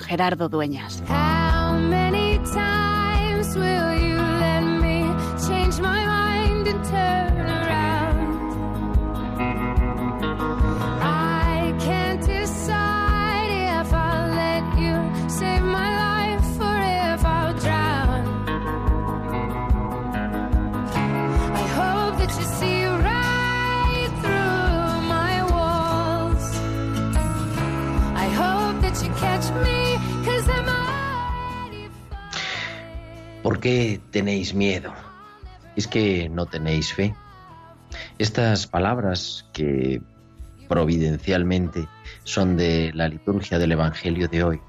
[0.00, 1.02] Gerardo Dueñas.
[33.62, 34.92] Qué tenéis miedo?
[35.76, 37.14] ¿Es que no tenéis fe?
[38.18, 40.02] Estas palabras que
[40.68, 41.86] providencialmente
[42.24, 44.60] son de la liturgia del Evangelio de hoy,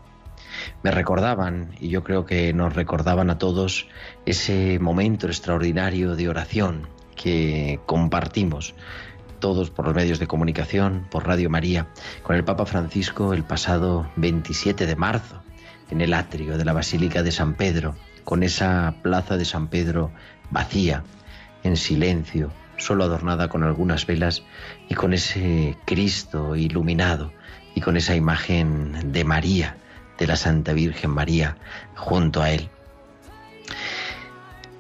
[0.83, 3.87] me recordaban, y yo creo que nos recordaban a todos,
[4.27, 8.75] ese momento extraordinario de oración que compartimos
[9.39, 11.87] todos por los medios de comunicación, por Radio María,
[12.21, 15.41] con el Papa Francisco el pasado 27 de marzo,
[15.89, 20.11] en el atrio de la Basílica de San Pedro, con esa plaza de San Pedro
[20.51, 21.03] vacía,
[21.63, 24.43] en silencio, solo adornada con algunas velas
[24.89, 27.31] y con ese Cristo iluminado
[27.75, 29.77] y con esa imagen de María,
[30.17, 31.57] de la Santa Virgen María,
[31.95, 32.69] junto a él.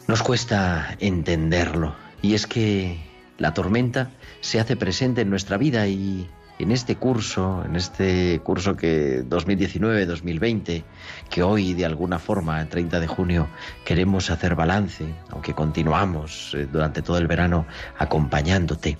[0.07, 2.99] Nos cuesta entenderlo y es que
[3.37, 4.11] la tormenta
[4.41, 10.83] se hace presente en nuestra vida y en este curso, en este curso que 2019-2020,
[11.29, 13.47] que hoy de alguna forma, el 30 de junio,
[13.85, 17.65] queremos hacer balance, aunque continuamos eh, durante todo el verano
[17.97, 18.97] acompañándote,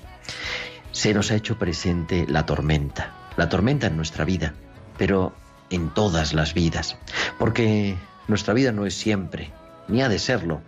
[0.92, 4.54] se nos ha hecho presente la tormenta, la tormenta en nuestra vida,
[4.98, 5.34] pero
[5.70, 6.98] en todas las vidas,
[7.40, 7.96] porque
[8.28, 9.52] nuestra vida no es siempre,
[9.88, 10.62] ni ha de serlo.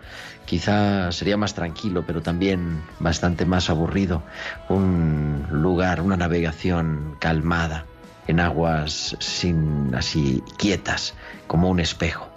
[0.46, 4.24] Quizá sería más tranquilo, pero también bastante más aburrido,
[4.70, 7.86] un lugar, una navegación calmada,
[8.28, 11.16] en aguas sin así quietas,
[11.48, 12.30] como un espejo.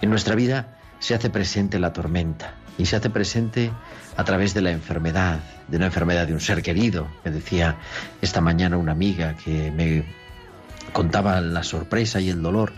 [0.00, 3.72] En nuestra vida se hace presente la tormenta y se hace presente
[4.16, 7.08] a través de la enfermedad, de una enfermedad de un ser querido.
[7.24, 7.76] Me decía
[8.22, 10.04] esta mañana una amiga que me
[10.92, 12.72] contaba la sorpresa y el dolor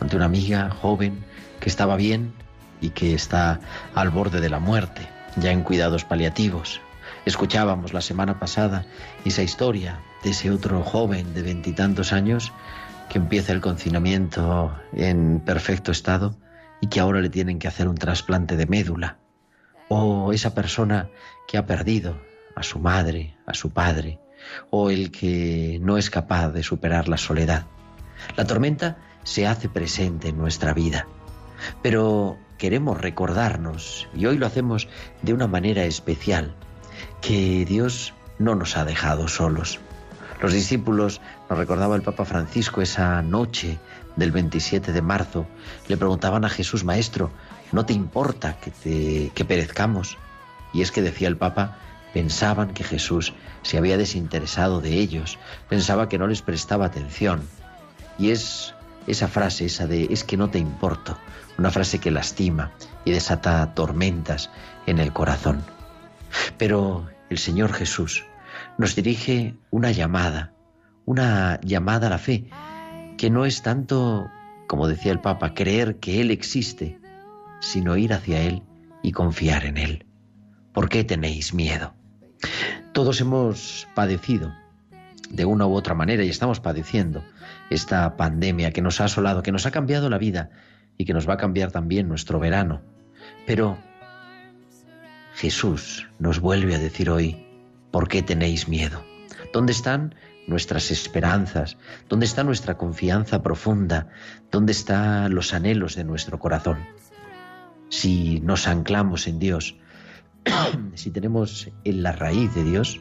[0.00, 1.24] ante una amiga joven
[1.58, 2.32] que estaba bien
[2.80, 3.60] y que está
[3.94, 6.80] al borde de la muerte, ya en cuidados paliativos.
[7.24, 8.84] Escuchábamos la semana pasada
[9.24, 12.52] esa historia de ese otro joven de veintitantos años
[13.08, 16.36] que empieza el confinamiento en perfecto estado
[16.80, 19.18] y que ahora le tienen que hacer un trasplante de médula.
[19.88, 21.08] O esa persona
[21.46, 22.16] que ha perdido
[22.54, 24.18] a su madre, a su padre,
[24.70, 27.66] o el que no es capaz de superar la soledad.
[28.36, 31.06] La tormenta se hace presente en nuestra vida,
[31.82, 34.88] pero queremos recordarnos, y hoy lo hacemos
[35.22, 36.54] de una manera especial,
[37.20, 39.78] que Dios no nos ha dejado solos.
[40.40, 43.78] Los discípulos, nos recordaba el Papa Francisco esa noche
[44.16, 45.46] del 27 de marzo,
[45.88, 47.30] le preguntaban a Jesús, Maestro,
[47.72, 50.18] ¿no te importa que, te, que perezcamos?
[50.72, 51.78] Y es que decía el Papa,
[52.12, 55.38] pensaban que Jesús se había desinteresado de ellos,
[55.68, 57.42] pensaba que no les prestaba atención.
[58.18, 58.75] Y es
[59.06, 61.18] esa frase, esa de es que no te importo,
[61.58, 62.72] una frase que lastima
[63.04, 64.50] y desata tormentas
[64.86, 65.62] en el corazón.
[66.58, 68.24] Pero el Señor Jesús
[68.78, 70.52] nos dirige una llamada,
[71.04, 72.48] una llamada a la fe,
[73.16, 74.30] que no es tanto,
[74.66, 76.98] como decía el Papa, creer que Él existe,
[77.60, 78.62] sino ir hacia Él
[79.02, 80.06] y confiar en Él.
[80.72, 81.94] ¿Por qué tenéis miedo?
[82.92, 84.52] Todos hemos padecido
[85.30, 87.24] de una u otra manera y estamos padeciendo
[87.70, 90.50] esta pandemia que nos ha asolado, que nos ha cambiado la vida
[90.98, 92.82] y que nos va a cambiar también nuestro verano.
[93.46, 93.78] Pero
[95.34, 97.46] Jesús nos vuelve a decir hoy,
[97.90, 99.04] ¿por qué tenéis miedo?
[99.52, 100.14] ¿Dónde están
[100.46, 101.76] nuestras esperanzas?
[102.08, 104.08] ¿Dónde está nuestra confianza profunda?
[104.50, 106.78] ¿Dónde están los anhelos de nuestro corazón?
[107.88, 109.76] Si nos anclamos en Dios,
[110.94, 113.00] si tenemos en la raíz de Dios,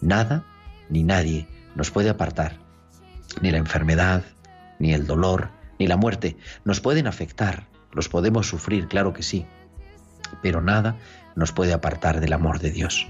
[0.00, 0.44] nada
[0.88, 2.63] ni nadie nos puede apartar.
[3.40, 4.24] Ni la enfermedad,
[4.78, 6.36] ni el dolor, ni la muerte.
[6.64, 9.46] Nos pueden afectar, los podemos sufrir, claro que sí,
[10.42, 10.96] pero nada
[11.36, 13.08] nos puede apartar del amor de Dios.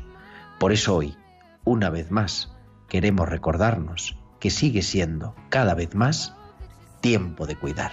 [0.59, 1.17] Por eso hoy,
[1.65, 2.53] una vez más,
[2.89, 6.35] queremos recordarnos que sigue siendo cada vez más
[7.01, 7.93] tiempo de cuidar.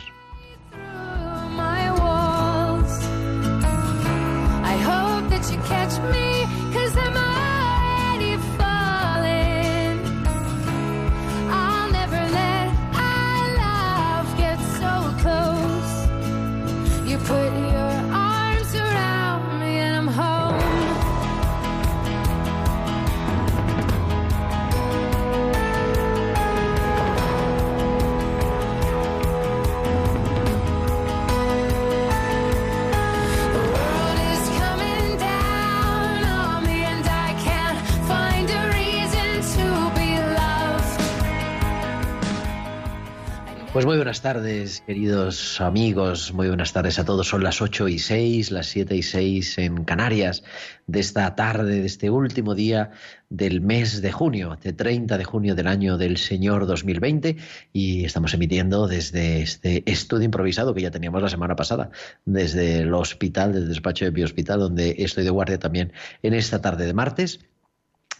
[43.73, 47.29] Pues muy buenas tardes, queridos amigos, muy buenas tardes a todos.
[47.29, 50.43] Son las 8 y 6, las 7 y 6 en Canarias
[50.87, 52.91] de esta tarde, de este último día
[53.29, 57.37] del mes de junio, de 30 de junio del año del Señor 2020
[57.71, 61.91] y estamos emitiendo desde este estudio improvisado que ya teníamos la semana pasada,
[62.25, 66.59] desde el hospital, desde el despacho de Biohospital, donde estoy de guardia también en esta
[66.59, 67.39] tarde de martes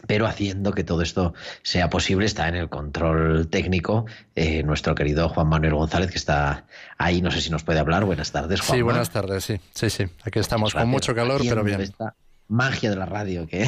[0.06, 5.28] pero haciendo que todo esto sea posible está en el control técnico eh, nuestro querido
[5.28, 6.64] Juan Manuel González, que está
[6.98, 8.04] ahí, no sé si nos puede hablar.
[8.04, 8.78] Buenas tardes, Juan.
[8.78, 10.06] Sí, buenas tardes, sí, sí, sí.
[10.24, 11.92] Aquí estamos con mucho calor, pero bien
[12.52, 13.66] magia de la radio que,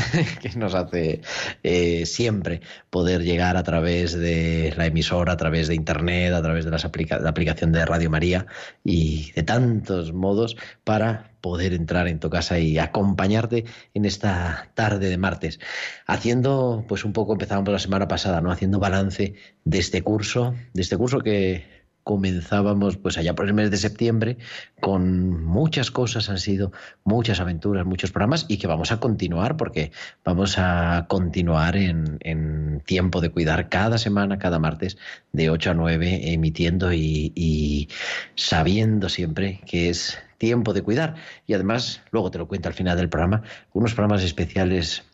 [0.57, 1.23] nos hace
[1.63, 2.61] eh, siempre
[2.91, 7.29] poder llegar a través de la emisora, a través de Internet, a través de la
[7.29, 8.47] aplicación de Radio María
[8.85, 15.11] y de tantos modos para poder entrar en tu casa y acompañarte en esta tarde
[15.11, 15.61] de martes.
[16.07, 18.51] Haciendo, pues un poco empezábamos la semana pasada, ¿no?
[18.51, 19.35] Haciendo balance
[19.65, 21.74] de este curso, de este curso que
[22.05, 24.37] comenzábamos pues allá por el mes de septiembre
[24.81, 26.71] con muchas cosas, han sido
[27.03, 29.91] muchas aventuras, muchos programas y que vamos a continuar porque
[30.25, 34.99] vamos a continuar en, en tiempo de cuidar cada semana, cada martes
[35.33, 37.89] de 8 a 9 emitiendo y, y
[38.35, 41.15] sabiendo siempre que es tiempo de cuidar.
[41.47, 43.43] Y además luego te lo cuento al final del programa,
[43.73, 45.05] unos programas especiales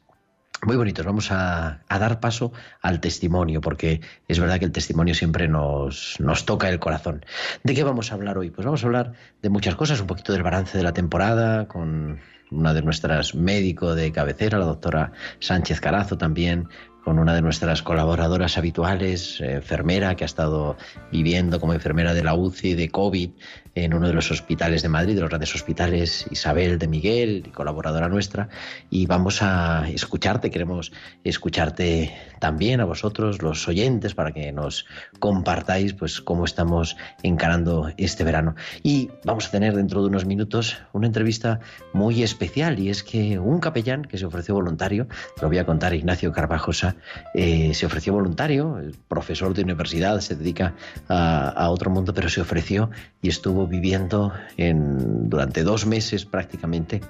[0.67, 1.05] muy bonitos.
[1.07, 2.53] Vamos a, dar paso
[2.83, 7.25] al testimonio, porque es verdad que el testimonio siempre nos, nos toca el corazón.
[7.65, 8.51] ¿De qué vamos a hablar hoy?
[8.51, 9.13] Pues vamos a hablar
[9.43, 12.21] de muchas cosas, un poquito del balance de la temporada, con
[12.51, 16.69] una de nuestras médicos de cabecera, la doctora Sánchez Carazo también,
[17.05, 20.77] con una de nuestras colaboradoras habituales, enfermera que ha estado
[21.11, 23.31] viviendo como enfermera de la UCI de COVID
[23.75, 28.09] en uno de los hospitales de Madrid, de los grandes hospitales, Isabel de Miguel, colaboradora
[28.09, 28.49] nuestra,
[28.91, 30.93] y vamos a escucharte, queremos
[31.25, 34.87] escucharte también a vosotros, los oyentes, para que nos
[35.21, 38.57] compartáis pues cómo estamos encarando este verano.
[38.83, 41.61] Y vamos a tener dentro de unos minutos una entrevista
[41.93, 45.07] muy especial, y es que un capellán que se ofreció voluntario,
[45.41, 46.97] lo voy a contar Ignacio Carvajosa,
[47.35, 50.75] eh, se ofreció voluntario, profesor de universidad, se dedica
[51.09, 52.91] a, a otro mundo, pero se ofreció
[53.23, 57.03] y estuvo viviendo en, durante dos meses prácticamente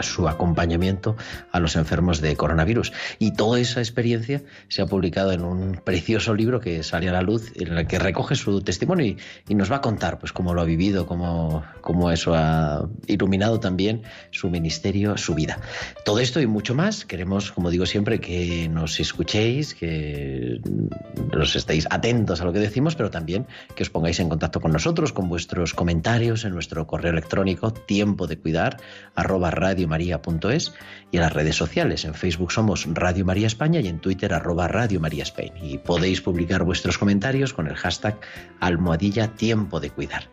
[0.00, 1.16] su acompañamiento
[1.52, 2.92] a los enfermos de coronavirus.
[3.18, 7.22] Y toda esa experiencia se ha publicado en un precioso libro que sale a la
[7.22, 9.16] luz, en el que recoge su testimonio
[9.48, 13.58] y, nos va a contar pues cómo lo ha vivido, cómo, cómo, eso ha iluminado
[13.58, 15.58] también su ministerio, su vida.
[16.04, 20.60] Todo esto y mucho más, queremos, como digo siempre, que nos escuchéis, que
[21.32, 24.72] nos estéis atentos a lo que decimos, pero también que os pongáis en contacto con
[24.72, 28.76] nosotros, con vuestros comentarios en nuestro correo electrónico, tiempo de cuidar,
[29.14, 30.74] arroba radio radiomaria.es
[31.12, 32.04] y en las redes sociales.
[32.04, 35.54] En Facebook somos Radio María España y en Twitter arroba Radio María Spain.
[35.62, 38.18] Y podéis publicar vuestros comentarios con el hashtag
[38.60, 40.24] almohadilla tiempo de cuidar.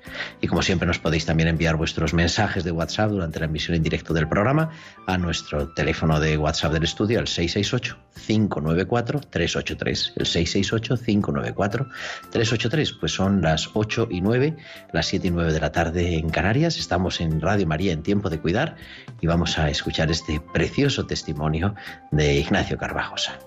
[0.41, 3.83] Y como siempre nos podéis también enviar vuestros mensajes de WhatsApp durante la emisión en
[3.83, 4.71] directo del programa
[5.05, 10.13] a nuestro teléfono de WhatsApp del estudio al 668-594-383.
[10.15, 12.99] El 668-594-383.
[12.99, 14.55] Pues son las 8 y 9,
[14.91, 16.77] las 7 y 9 de la tarde en Canarias.
[16.77, 18.75] Estamos en Radio María en tiempo de cuidar
[19.21, 21.75] y vamos a escuchar este precioso testimonio
[22.11, 23.37] de Ignacio Carvajosa.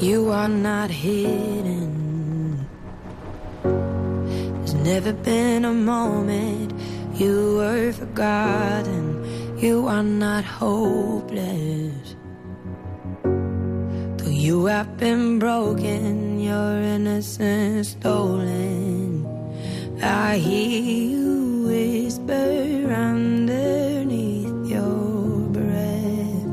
[0.00, 2.66] You are not hidden.
[3.62, 6.72] There's never been a moment
[7.14, 9.24] you were forgotten.
[9.56, 12.15] You are not hopeless.
[14.28, 19.24] You have been broken, your innocence stolen.
[20.02, 26.48] I hear you whisper underneath your breath.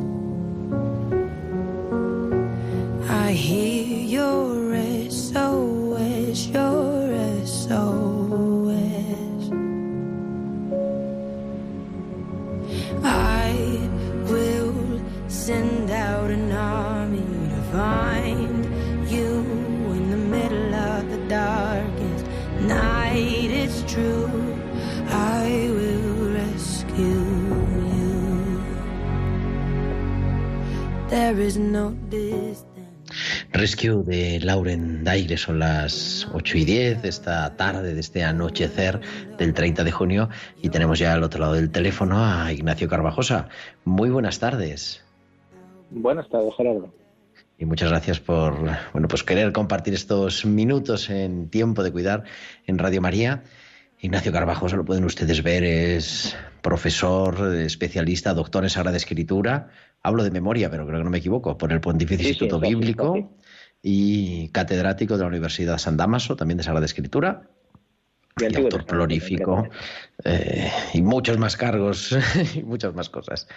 [3.09, 4.75] I hear your
[5.09, 9.49] SOS, your SOS.
[13.03, 13.55] I
[14.29, 17.02] will send out an army
[17.73, 18.65] find
[19.09, 19.41] you
[19.97, 22.25] in the middle of the darkest
[22.61, 23.49] night.
[23.49, 24.29] It's true,
[25.09, 27.25] I will rescue
[27.97, 28.61] you.
[31.09, 32.69] There is no distance.
[33.53, 39.01] Rescue de Lauren Daire son las 8 y 10 de esta tarde, de este anochecer
[39.37, 40.29] del 30 de junio
[40.61, 43.49] y tenemos ya al otro lado del teléfono a Ignacio Carvajosa.
[43.83, 45.03] Muy buenas tardes.
[45.91, 47.02] Buenas tardes, Gerardo
[47.63, 48.59] y muchas gracias por
[48.91, 52.23] bueno pues querer compartir estos minutos en tiempo de cuidar
[52.67, 53.43] en Radio María.
[53.99, 59.69] Ignacio Carvajosa, lo pueden ustedes ver, es profesor, especialista, doctor en Sagrada Escritura.
[60.01, 63.33] Hablo de memoria, pero creo que no me equivoco, por el Pontificio Instituto Bíblico
[63.81, 67.43] y catedrático de la Universidad San Damaso, también de Sagrada Escritura.
[68.41, 69.69] Y, autor prolífico
[70.23, 72.17] eh, y muchos más cargos
[72.55, 73.47] y muchas más cosas.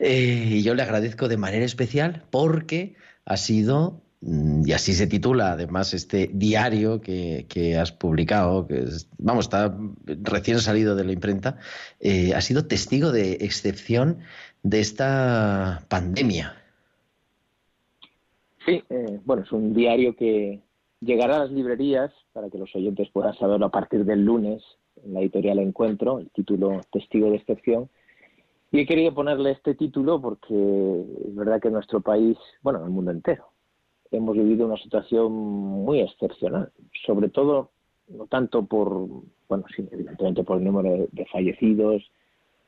[0.00, 2.96] Eh, y yo le agradezco de manera especial porque
[3.28, 8.84] ha sido Mm, y así se titula además este diario que, has publicado, que
[9.18, 11.58] vamos, está recién salido de la imprenta,
[12.00, 14.18] eh, ha sido testigo de excepción
[14.62, 16.54] de esta pandemia.
[18.66, 20.60] Sí, eh, bueno, es un diario que
[21.00, 24.62] llegará a las librerías para que los oyentes puedan saberlo a partir del lunes
[25.04, 27.88] en la editorial Encuentro, el título Testigo de excepción.
[28.70, 30.54] Y he querido ponerle este título porque
[31.26, 33.46] es verdad que en nuestro país, bueno, en el mundo entero,
[34.10, 36.70] hemos vivido una situación muy excepcional,
[37.06, 37.70] sobre todo
[38.08, 39.06] no tanto por,
[39.48, 42.02] bueno, sí, evidentemente por el número de, fallecidos,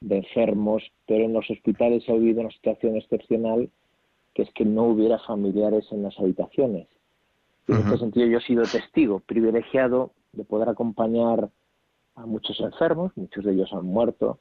[0.00, 3.70] de enfermos, pero en los hospitales se ha vivido una situación excepcional
[4.34, 6.86] que es que no hubiera familiares en las habitaciones.
[7.68, 11.50] en este sentido yo he sido testigo privilegiado de poder acompañar
[12.14, 14.38] a muchos enfermos, muchos de ellos han muerto,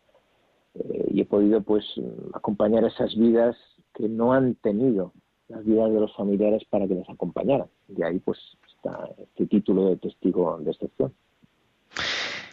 [0.80, 1.86] eh, y he podido pues
[2.34, 3.56] acompañar esas vidas
[3.94, 5.14] que no han tenido
[5.48, 7.68] las vidas de los familiares para que les acompañaran.
[7.88, 8.38] De ahí pues
[8.76, 11.14] está este título de testigo de excepción.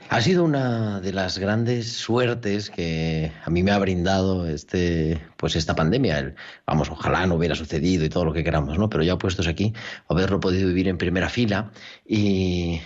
[0.08, 5.56] Ha sido una de las grandes suertes que a mí me ha brindado este, pues
[5.56, 6.34] esta pandemia.
[6.64, 8.88] vamos, ojalá no hubiera sucedido y todo lo que queramos, ¿no?
[8.88, 9.72] Pero ya puestos aquí,
[10.08, 11.72] haberlo podido vivir en primera fila
[12.06, 12.78] y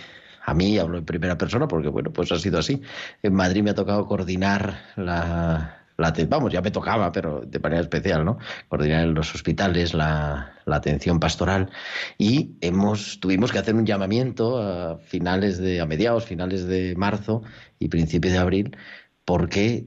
[0.43, 2.81] a mí hablo en primera persona porque, bueno, pues ha sido así.
[3.21, 5.81] En Madrid me ha tocado coordinar la,
[6.27, 8.37] vamos, ya me tocaba, pero de manera especial, ¿no?
[8.67, 11.69] Coordinar los hospitales la, atención pastoral
[12.17, 17.43] y hemos, tuvimos que hacer un llamamiento a finales de, a mediados, finales de marzo
[17.77, 18.77] y principios de abril
[19.25, 19.85] porque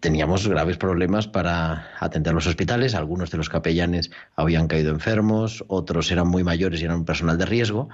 [0.00, 2.94] teníamos graves problemas para atender los hospitales.
[2.94, 7.36] Algunos de los capellanes habían caído enfermos, otros eran muy mayores y eran un personal
[7.36, 7.90] de riesgo.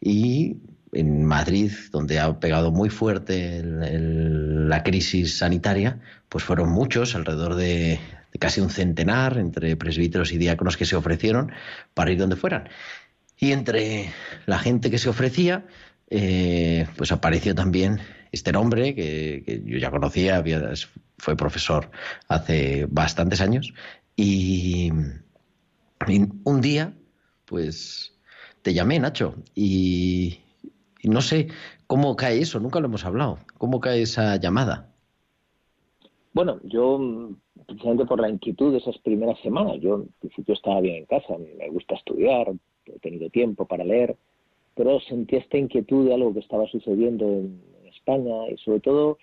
[0.00, 0.58] Y
[0.92, 8.00] en Madrid, donde ha pegado muy fuerte la crisis sanitaria, pues fueron muchos, alrededor de,
[8.38, 11.52] casi un centenar, entre presbíteros y diáconos que se ofrecieron
[11.94, 12.68] para ir donde fueran.
[13.38, 14.12] Y entre
[14.46, 15.66] la gente que se ofrecía,
[16.10, 18.00] eh, pues apareció también
[18.32, 20.72] este nombre que, yo ya conocía, había,
[21.18, 21.90] fue profesor
[22.28, 23.72] hace bastantes años,
[24.16, 24.90] y,
[26.06, 26.92] y un día,
[27.44, 28.12] pues
[28.62, 30.40] te llamé, Nacho, y,
[31.00, 31.48] y no sé
[31.86, 33.38] cómo cae eso, nunca lo hemos hablado.
[33.58, 34.92] ¿Cómo cae esa llamada?
[36.32, 37.00] Bueno, yo
[37.66, 41.36] precisamente por la inquietud de esas primeras semanas, yo en principio estaba bien en casa,
[41.36, 42.52] me gusta estudiar,
[42.86, 44.16] he tenido tiempo para leer,
[44.74, 49.18] pero sentí esta inquietud de algo que estaba sucediendo en, España y sobre todo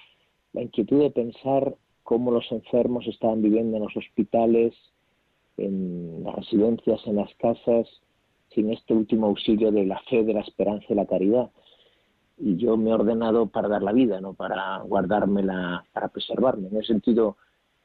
[0.53, 4.73] la inquietud de pensar cómo los enfermos estaban viviendo en los hospitales,
[5.57, 7.87] en las residencias, en las casas,
[8.53, 11.49] sin este último auxilio de la fe, de la esperanza y la caridad
[12.37, 16.67] y yo me he ordenado para dar la vida, no para guardármela, para preservarme.
[16.67, 17.37] En ese sentido,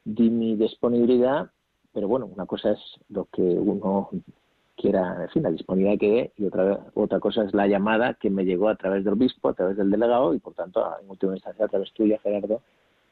[0.03, 1.49] di mi disponibilidad,
[1.93, 2.79] pero bueno, una cosa es
[3.09, 4.09] lo que uno
[4.75, 8.29] quiera, en fin, la disponibilidad que dé, y otra, otra cosa es la llamada que
[8.29, 11.33] me llegó a través del obispo, a través del delegado, y por tanto, en última
[11.33, 12.61] instancia, a través tuya, Gerardo,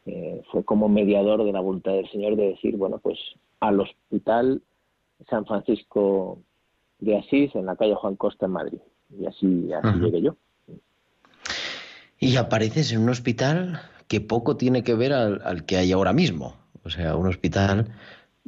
[0.06, 3.20] eh, fue como mediador de la voluntad del Señor de decir, bueno, pues
[3.60, 4.62] al hospital
[5.30, 6.40] San Francisco
[7.00, 8.80] de Asís, en la calle Juan Costa, en Madrid.
[9.18, 10.36] Y así, así llegué yo.
[12.20, 16.58] Y apareces en un hospital que poco tiene que ver al, que hay ahora mismo.
[16.84, 17.94] O sea, un hospital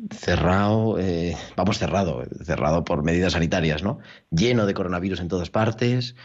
[0.10, 4.00] cerrado, eh, vamos cerrado, cerrado por medidas sanitarias, ¿no?
[4.30, 6.16] Lleno de coronavirus en todas partes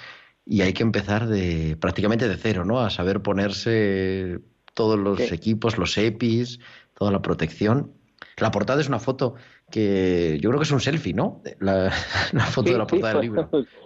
[0.45, 2.81] y hay que empezar de prácticamente de cero, ¿no?
[2.81, 4.41] A saber ponerse
[4.75, 6.61] todos los equipos, los EPIs,
[6.95, 7.93] toda la protección.
[8.39, 9.35] La portada es una foto
[9.71, 11.43] que yo creo que es un selfie, ¿no?
[11.59, 11.91] La,
[12.51, 13.51] foto de la portada del libro.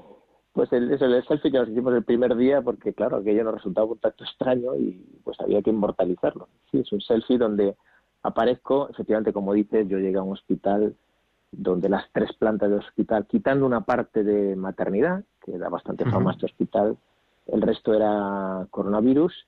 [0.53, 3.87] Pues el, el selfie que nos hicimos el primer día porque, claro, aquello nos resultaba
[3.87, 6.49] un contacto extraño y pues había que inmortalizarlo.
[6.71, 7.77] Sí, es un selfie donde
[8.23, 10.95] aparezco, efectivamente, como dices, yo llegué a un hospital
[11.53, 16.33] donde las tres plantas del hospital, quitando una parte de maternidad, que da bastante fama
[16.33, 16.97] este hospital,
[17.47, 19.47] el resto era coronavirus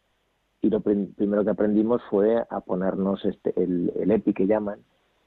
[0.61, 4.81] y lo primero que aprendimos fue a ponernos este, el, el EPI que llaman,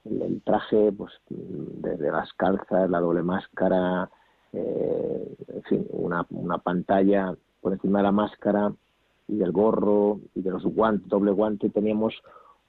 [0.04, 4.10] el, traje, pues desde las calzas, la doble máscara,
[4.56, 8.72] eh, en fin, una, una pantalla por encima de la máscara
[9.28, 12.14] y del gorro y de los guantes, doble guante, teníamos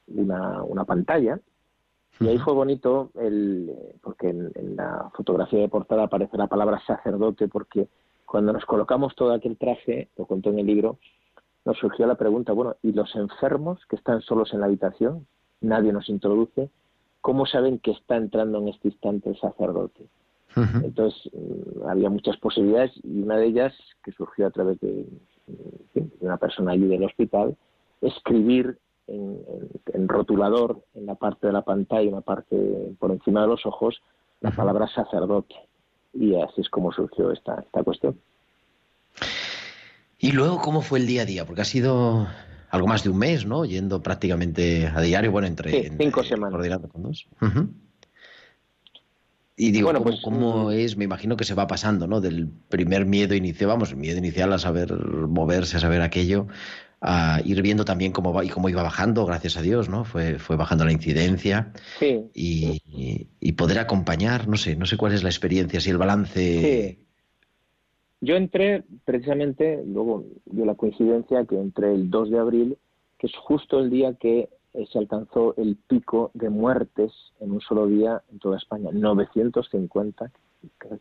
[0.08, 1.39] una, una pantalla.
[2.20, 7.48] Y ahí fue bonito, el, porque en, la fotografía de portada aparece la palabra sacerdote,
[7.48, 7.88] porque
[8.25, 10.98] cuando nos colocamos todo aquel traje, lo contó en el libro,
[11.63, 15.27] nos surgió la pregunta, bueno, ¿y los enfermos que están solos en la habitación?
[15.62, 16.70] Nadie nos introduce.
[17.22, 20.08] ¿Cómo saben que está entrando en este instante el sacerdote?
[20.84, 23.74] Entonces, mm, había muchas posibilidades y una de ellas,
[24.04, 25.06] que surgió a través de,
[26.20, 27.56] una persona allí del hospital,
[28.02, 32.56] escribir en, rotulador, en la parte de la pantalla, una parte
[33.00, 34.02] por encima de los ojos,
[34.42, 35.56] la palabra sacerdote.
[36.14, 38.20] Y así es como surgió esta, esta cuestión.
[40.20, 41.46] Y luego, ¿cómo fue el día a día?
[41.46, 42.28] Porque ha sido
[42.70, 43.66] algo más de un mes, ¿no?
[43.66, 45.92] Yendo prácticamente a diario, bueno, entre...
[45.98, 46.52] cinco semanas.
[46.52, 47.28] Coordinando con dos.
[49.60, 50.98] Y digo, bueno, ¿cómo, pues, ¿cómo, mm, es?
[50.98, 52.22] Me imagino que se va pasando, ¿no?
[52.22, 56.46] Del primer miedo inicial, vamos, el miedo inicial a saber moverse, a saber aquello,
[57.02, 60.06] a ir viendo también cómo va y cómo iba bajando, gracias a Dios, ¿no?
[60.06, 62.82] Fue, fue bajando la incidencia y,
[63.40, 66.98] y, poder acompañar, no sé, no sé cuál es la experiencia, si el balance.
[67.00, 67.08] Sí.
[68.22, 72.78] Yo entré precisamente, luego dio la coincidencia que entré el 2 de abril,
[73.18, 77.62] que es justo el día que eh, se alcanzó el pico de muertes en un
[77.62, 78.91] solo día en toda España.
[78.93, 80.31] 950,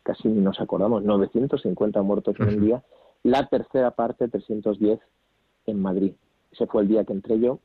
[0.01, 2.83] casi ni nos acordamos, 950 muertos en un día.
[3.21, 4.99] La tercera parte, 310,
[5.67, 6.13] en Madrid.
[6.51, 7.59] Ese fue el día que entré yo.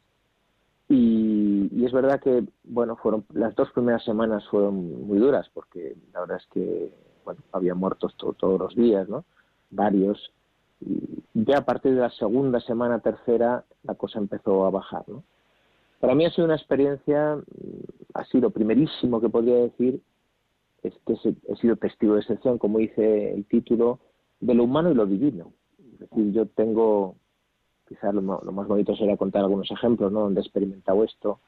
[0.90, 6.20] Y, es verdad que, bueno, fueron las dos primeras semanas fueron muy duras porque la
[6.20, 6.92] verdad es que,
[7.24, 9.24] bueno, había muertos todos los días, ¿no?
[9.70, 10.30] Varios.
[10.82, 15.22] Y ya a partir de la segunda semana, tercera, la cosa empezó a bajar, ¿no?
[16.02, 20.00] Para mí ha sido una experiencia, mm, ha sido primerísimo que podría decir,
[20.82, 21.14] es que
[21.46, 24.00] he sido testigo de excepción, como dice el título,
[24.40, 25.52] de lo humano y lo divino.
[25.92, 27.14] Es decir, yo tengo,
[27.86, 30.22] quizás lo, más bonito sería contar algunos ejemplos, ¿no?
[30.22, 31.38] Donde he experimentado esto.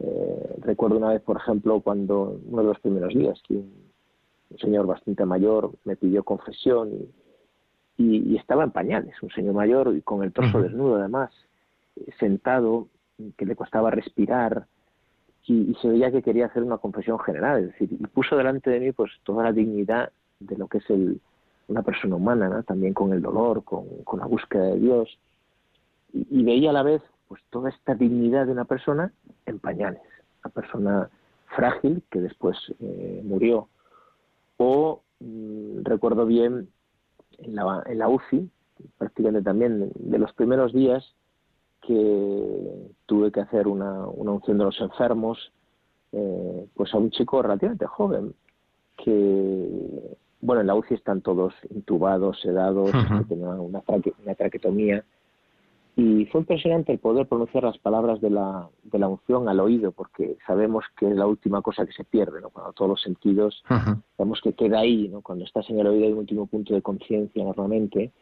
[0.00, 3.86] Eh, recuerdo una vez, por ejemplo, cuando uno de los primeros días, que un,
[4.58, 6.90] señor bastante mayor me pidió confesión
[7.98, 11.30] y, estaba en pañales, un señor mayor y con el torso desnudo además,
[12.18, 12.88] sentado
[13.36, 14.66] que le costaba respirar
[15.46, 18.80] y, se veía que quería hacer una confesión general, es decir, y puso delante de
[18.80, 21.20] mí pues toda la dignidad de lo que es el,
[21.68, 23.86] una persona humana, también con el dolor, con,
[24.18, 25.18] la búsqueda de Dios,
[26.12, 29.12] y, veía a la vez pues toda esta dignidad de una persona
[29.46, 30.02] en pañales,
[30.44, 31.10] una persona
[31.54, 33.68] frágil que después eh, murió,
[34.56, 36.68] o mm, recuerdo bien
[37.38, 38.50] en la, en la UCI,
[38.98, 41.14] prácticamente también de los primeros días,
[41.86, 45.52] que tuve que hacer una, una unción de los enfermos,
[46.12, 48.34] eh, pues a un chico relativamente joven,
[48.96, 53.82] que, bueno, en la UCI están todos intubados, sedados, que tenían una,
[54.22, 55.04] una traquetomía,
[55.98, 59.92] y fue impresionante el poder pronunciar las palabras de la, de la unción al oído,
[59.92, 62.50] porque sabemos que es la última cosa que se pierde, ¿no?
[62.50, 65.22] Cuando todos los sentidos, sabemos que queda ahí, ¿no?
[65.22, 68.12] Cuando estás en el oído hay un último punto de conciencia normalmente,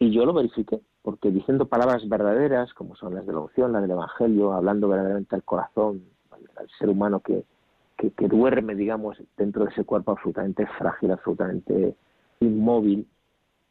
[0.00, 3.82] y yo lo verifiqué, porque diciendo palabras verdaderas, como son las de la unción, las
[3.82, 7.44] del Evangelio, hablando verdaderamente al corazón, al, ser humano que,
[7.98, 11.94] que, duerme, digamos, dentro de ese cuerpo absolutamente frágil, absolutamente
[12.40, 13.06] inmóvil,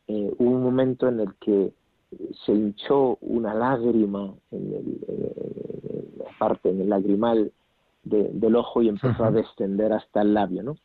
[0.08, 1.74] eh, hubo un momento en el que
[2.46, 7.52] se hinchó una lágrima en, el, la parte, en el lagrimal
[8.04, 10.78] del ojo y empezó a descender hasta el labio, ¿no?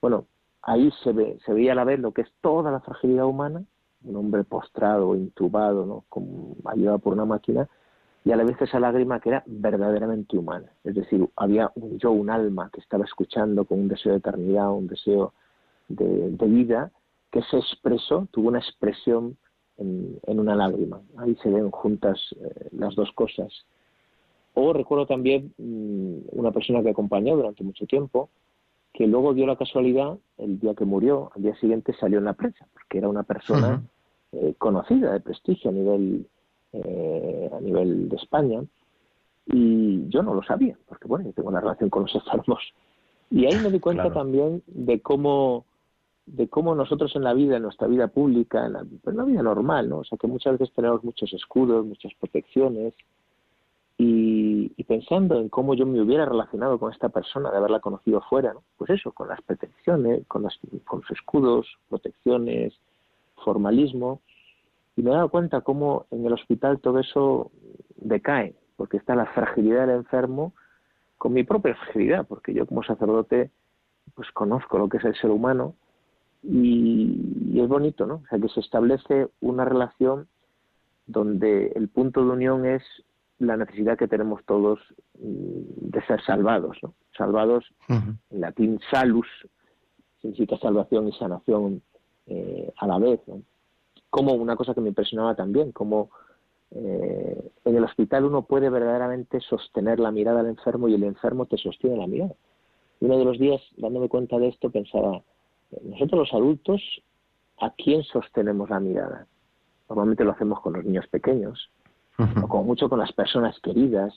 [0.00, 0.26] Bueno,
[0.62, 3.62] ahí se, ve, se veía a la vez lo que es toda la fragilidad humana
[4.04, 6.04] un hombre postrado, intubado,
[6.64, 7.68] ayudado por una máquina,
[8.24, 10.70] y a la vez esa lágrima que era verdaderamente humana.
[10.84, 14.70] Es decir, había un yo, un alma que estaba escuchando con un deseo de eternidad,
[14.70, 15.32] un deseo
[15.88, 16.90] de, vida,
[17.30, 19.36] que se expresó, tuvo una expresión
[19.78, 21.00] en, una lágrima.
[21.16, 23.52] Ahí se ven juntas eh, las dos cosas.
[24.54, 28.28] O recuerdo también mm, una persona que acompañó durante mucho tiempo,
[28.98, 32.32] que luego dio la casualidad, el día que murió, al día siguiente salió en la
[32.32, 33.80] prensa, porque era una persona
[34.32, 36.26] eh, conocida, de prestigio a nivel,
[36.72, 38.60] eh, a nivel de España,
[39.46, 42.58] y yo no lo sabía, porque bueno, yo tengo una relación con los enfermos.
[43.30, 45.64] Y ahí me di cuenta también de cómo
[46.26, 49.42] de cómo nosotros en la vida, en nuestra vida pública, en la, en la vida
[49.42, 49.98] normal, ¿no?
[49.98, 52.94] O sea, que muchas veces tenemos muchos escudos, muchas protecciones,
[54.00, 58.54] y, pensando en cómo yo me hubiera relacionado con esta persona de haberla conocido fuera,
[58.54, 58.62] ¿no?
[58.78, 62.72] pues eso, con las pretensiones, con, las, con los escudos, protecciones,
[63.44, 64.22] formalismo,
[64.96, 67.50] y me he dado cuenta cómo en el hospital todo eso
[67.96, 70.54] decae, porque está la fragilidad del enfermo
[71.18, 73.50] con mi propia fragilidad, porque yo como sacerdote
[74.14, 75.74] pues conozco lo que es el ser humano
[76.42, 78.14] y es bonito, ¿no?
[78.14, 80.28] O sea, que se establece una relación
[81.06, 82.82] donde el punto de unión es
[83.38, 84.80] la necesidad que tenemos todos
[85.18, 86.94] mm, de ser salvados, ¿no?
[87.16, 89.26] Salvados, en latín salus,
[90.20, 91.82] significa salvación y sanación
[92.26, 93.20] eh, a la vez,
[94.10, 96.10] Como una cosa que me impresionaba también, como
[96.70, 101.46] eh, en el hospital uno puede verdaderamente sostener la mirada al enfermo y el enfermo
[101.46, 102.34] te sostiene la mirada.
[103.00, 105.22] Y uno de los días, dándome cuenta de esto, pensaba,
[105.82, 106.82] nosotros los adultos,
[107.60, 109.26] ¿a quién sostenemos la mirada?
[109.88, 111.70] Normalmente lo hacemos con los niños pequeños,
[112.18, 114.12] o con mucho con las personas queridas,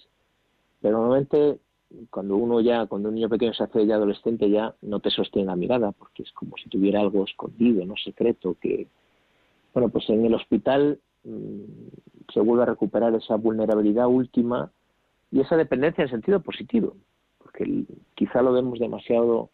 [0.82, 1.60] pero normalmente
[2.10, 5.48] cuando uno ya, cuando un niño pequeño se hace ya adolescente, ya no te sostiene
[5.48, 8.88] la mirada, porque es como si tuviera algo escondido, no secreto, que,
[9.74, 14.72] bueno, pues en el hospital mm, se vuelve a recuperar esa vulnerabilidad última
[15.32, 16.96] y esa dependencia en sentido positivo,
[17.38, 17.84] porque
[18.16, 19.50] quizá lo vemos demasiado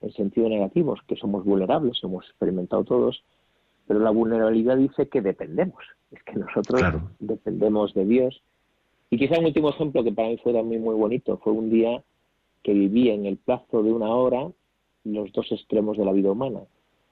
[0.00, 3.22] en sentido negativo, que somos vulnerables, hemos experimentado todos,
[3.86, 6.82] pero la vulnerabilidad dice que dependemos, es que nosotros
[7.18, 8.42] dependemos de Dios.
[9.10, 12.02] Y quizá un último ejemplo que para mí fue también muy bonito fue un día
[12.62, 14.48] que viví en el plazo de una hora
[15.04, 16.60] los dos extremos de la vida humana.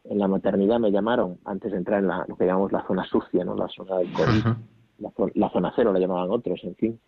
[0.04, 3.04] En la maternidad me llamaron, antes de entrar en la, lo que llamamos la zona
[3.04, 4.44] sucia, no la zona del COVID,
[5.34, 7.00] la, zona cero la llamaban otros, en fin.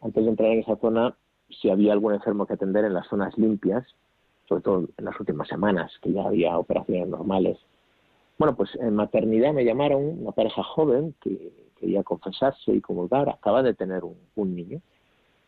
[0.00, 1.16] Antes de entrar en esa zona,
[1.48, 3.84] si había algún enfermo que atender en las zonas limpias,
[4.48, 7.58] sobre todo en las últimas semanas, que ya había operaciones normales,
[8.38, 13.62] bueno, pues en maternidad me llamaron una pareja joven que quería confesarse y comulgar, acaba
[13.62, 14.80] de tener un, niño.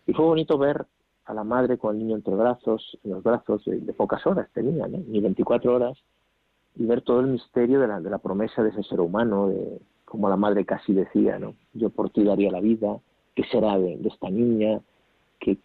[0.07, 0.87] Y fue bonito ver
[1.27, 4.87] a la madre con el niño entre brazos, en los brazos de, pocas horas tenía,
[4.87, 5.98] ni 24 horas,
[6.77, 10.31] y ver todo el misterio de la, de promesa de ese ser humano, de como
[10.31, 11.55] la madre casi decía, ¿no?
[11.74, 12.98] Yo por ti daría la vida,
[13.35, 14.81] ¿qué será de, esta niña?
[15.38, 15.59] ¿Qué,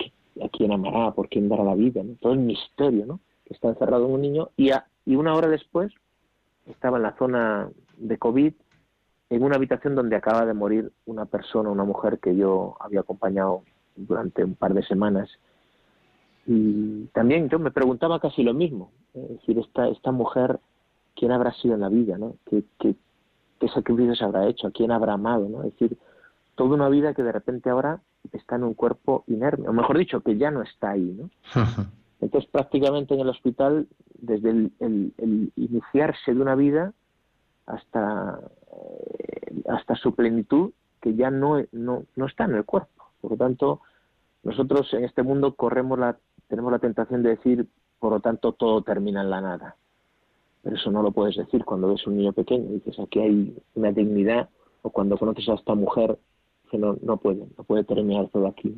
[0.44, 1.12] a quién amará?
[1.12, 2.02] ¿Por quién dará la vida?
[2.20, 3.20] Todo el misterio, ¿no?
[3.46, 4.72] Que está encerrado en un niño y,
[5.06, 5.94] y una hora después
[6.68, 8.54] estaba en la zona de COVID,
[9.30, 13.64] en una habitación donde acaba de morir una persona, una mujer que yo había acompañado
[13.96, 15.30] durante un par de semanas.
[16.46, 20.60] Y también yo me preguntaba casi lo mismo, es decir, esta, esta mujer,
[21.16, 22.18] ¿quién habrá sido en la vida?
[22.18, 22.36] ¿no?
[22.46, 22.96] ¿Qué, qué,
[23.60, 24.68] qué sacrificios habrá hecho?
[24.68, 25.48] ¿A quién habrá amado?
[25.48, 25.64] ¿no?
[25.64, 25.98] Es decir,
[26.56, 30.22] toda una vida que de repente ahora está en un cuerpo inerme, o mejor dicho,
[30.22, 31.18] que ya no está ahí.
[31.18, 31.30] ¿no?
[32.22, 33.88] Entonces, prácticamente en el hospital,
[34.24, 36.94] desde el, iniciarse de una vida
[37.66, 38.40] hasta,
[38.72, 43.04] eh, hasta su plenitud, que ya no, no, no está en el cuerpo.
[43.20, 43.82] Por lo tanto,
[44.44, 47.68] nosotros en este mundo corremos la, tenemos la tentación de decir,
[48.00, 49.76] por lo tanto, todo termina en la nada.
[50.62, 52.70] Pero eso no lo puedes decir cuando ves un niño pequeño.
[52.70, 54.50] Dices, aquí hay una dignidad,
[54.82, 56.18] o cuando conoces a esta mujer,
[56.72, 58.74] que no, no puede, no puede terminar todo aquí.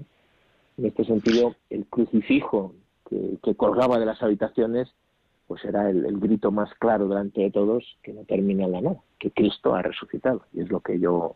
[0.77, 2.73] En este sentido, el crucifijo
[3.09, 4.93] que, colgaba de las habitaciones,
[5.47, 8.97] pues era el, grito más claro delante de todos que no termina en la nada,
[9.19, 10.45] que Cristo ha resucitado.
[10.53, 11.35] Y es lo que yo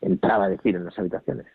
[0.00, 1.46] entraba a decir en las habitaciones.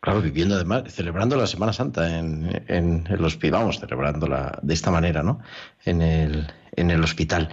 [0.00, 4.90] Claro, viviendo además, celebrando la Semana Santa en, en el hospital, vamos, celebrándola de esta
[4.90, 5.40] manera, ¿no?
[5.84, 7.50] En el, en el hospital.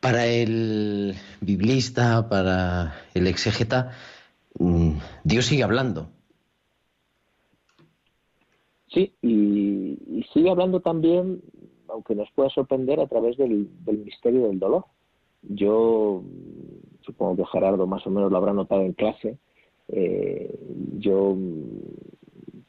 [0.00, 3.90] Para el biblista, para el exégeta,
[4.58, 4.92] mm,
[5.24, 6.10] Dios sigue hablando.
[8.92, 11.42] Sí, y, sigue hablando también,
[11.98, 14.84] aunque nos pueda sorprender, a través del, misterio del dolor.
[15.42, 16.22] Yo
[17.00, 19.36] supongo que Gerardo más o menos lo habrá notado en clase.
[19.88, 20.56] Eh,
[20.98, 21.36] yo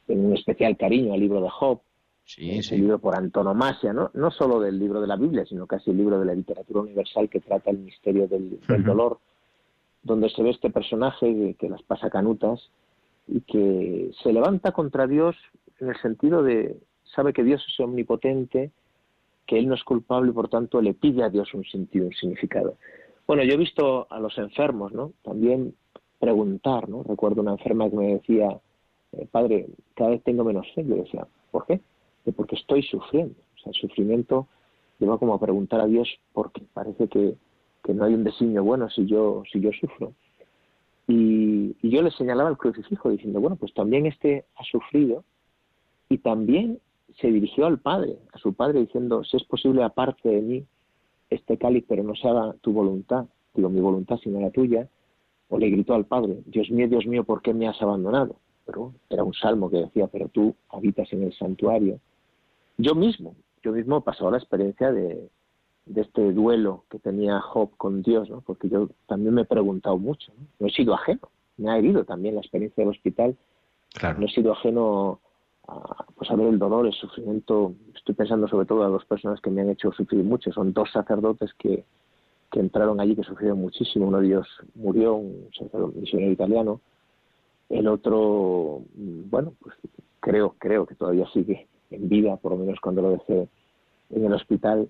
[0.06, 1.80] tengo un especial cariño al libro de Job,
[2.24, 4.10] sí, ese libro por antonomasia, ¿no?
[4.14, 7.28] no solo del libro de la Biblia, sino casi el libro de la literatura universal
[7.28, 9.20] que trata el misterio del, dolor,
[10.02, 12.70] donde se ve este personaje que las pasa canutas
[13.28, 15.36] y que se levanta contra Dios
[15.78, 16.80] en el sentido de,
[17.14, 18.72] sabe que Dios es omnipotente,
[19.50, 22.12] que Él no es culpable y por tanto le pide a Dios un sentido, un
[22.12, 22.76] significado.
[23.26, 25.10] Bueno, yo he visto a los enfermos, ¿no?
[25.24, 25.74] También
[26.20, 27.02] preguntar, ¿no?
[27.02, 28.60] Recuerdo una enferma que me decía,
[29.10, 30.84] eh, padre, cada vez tengo menos fe.
[30.86, 31.80] Yo decía, ¿por qué?
[32.36, 33.34] porque estoy sufriendo.
[33.56, 34.46] O sea, el sufrimiento
[35.00, 37.34] lleva como a preguntar a Dios porque parece que,
[37.82, 40.12] que no hay un designio bueno si yo, si yo sufro.
[41.08, 45.24] Y, y, yo le señalaba el crucifijo diciendo, bueno, pues también este ha sufrido
[46.08, 46.78] y también
[47.20, 50.64] se dirigió al Padre, a su Padre, diciendo, si es posible, aparte de mí
[51.28, 54.88] este cáliz, pero no se haga tu voluntad, digo, mi voluntad sino la tuya,
[55.48, 58.36] o le gritó al Padre, Dios mío, Dios mío, ¿por qué me has abandonado?
[58.66, 61.98] Pero era un salmo que decía, pero tú habitas en el santuario.
[62.78, 65.28] Yo mismo, yo mismo he pasado la experiencia de,
[65.86, 68.40] de este duelo que tenía Job con Dios, ¿no?
[68.40, 72.04] porque yo también me he preguntado mucho, no, no he sido ajeno, me ha herido
[72.04, 73.36] también la experiencia del hospital,
[73.92, 74.20] claro.
[74.20, 75.20] no he sido ajeno
[76.16, 77.74] pues a ver el dolor, el sufrimiento.
[77.94, 80.52] Estoy pensando sobre todo a dos personas que me han hecho sufrir mucho.
[80.52, 81.84] Son dos sacerdotes que,
[82.50, 84.08] que entraron allí que sufrieron muchísimo.
[84.08, 86.80] Uno de ellos murió, un sacerdote misionero italiano.
[87.68, 89.76] El otro, bueno, pues
[90.18, 93.48] creo, creo que todavía sigue en vida, por lo menos cuando lo dejé
[94.10, 94.88] en el hospital.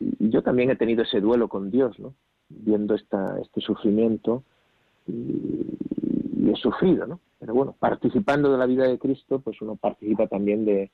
[0.00, 2.14] Y yo también he tenido ese duelo con Dios, ¿no?
[2.48, 4.42] Viendo esta, este sufrimiento
[6.42, 7.20] y he sufrido, ¿no?
[7.38, 10.90] Pero bueno, participando de la vida de Cristo, pues uno participa también de,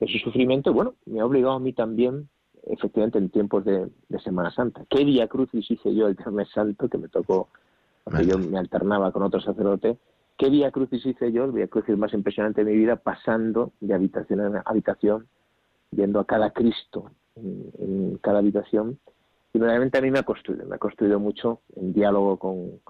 [0.00, 0.72] su sufrimiento.
[0.72, 2.28] Bueno, me ha obligado a mí también,
[2.62, 3.90] efectivamente, en tiempos de,
[4.24, 4.86] Semana Santa.
[4.88, 7.48] ¿Qué día crucis hice yo el Viernes Santo, que me tocó,
[8.02, 9.98] porque yo me alternaba con otro sacerdote?
[10.38, 11.44] ¿Qué día crucis hice yo?
[11.44, 15.26] El día crucis más impresionante de mi vida, pasando de habitación en habitación,
[15.90, 18.98] viendo a cada Cristo en, cada habitación.
[19.52, 22.80] Y realmente a mí me ha construido, me ha construido mucho en diálogo con,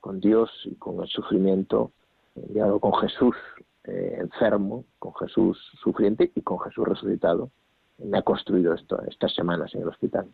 [0.00, 1.92] con Dios y con el sufrimiento,
[2.36, 3.36] en diálogo con Jesús
[3.84, 7.50] eh, enfermo, con Jesús sufriente y con Jesús resucitado.
[7.98, 10.26] Me ha construido esto estas semanas en el hospital.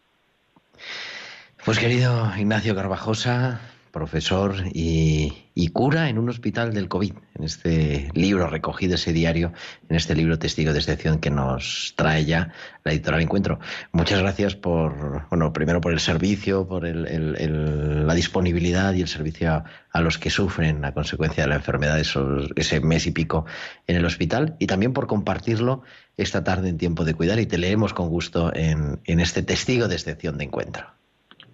[1.64, 3.60] Pues querido Ignacio Carvajosa,
[3.96, 9.52] profesor y, cura en un hospital del COVID, en este libro recogido, ese diario,
[9.88, 12.52] en este libro Testigo de Excepción que nos trae ya
[12.84, 13.58] la editorial Encuentro.
[13.92, 20.00] Muchas gracias por, bueno, primero por el servicio, por la disponibilidad y el servicio a,
[20.02, 23.46] los que sufren a consecuencia de la enfermedad, ese mes y pico
[23.86, 25.82] en el hospital, y también por compartirlo
[26.18, 29.88] esta tarde en tiempo de cuidar y te leemos con gusto en, en este Testigo
[29.88, 30.86] de Excepción de Encuentro.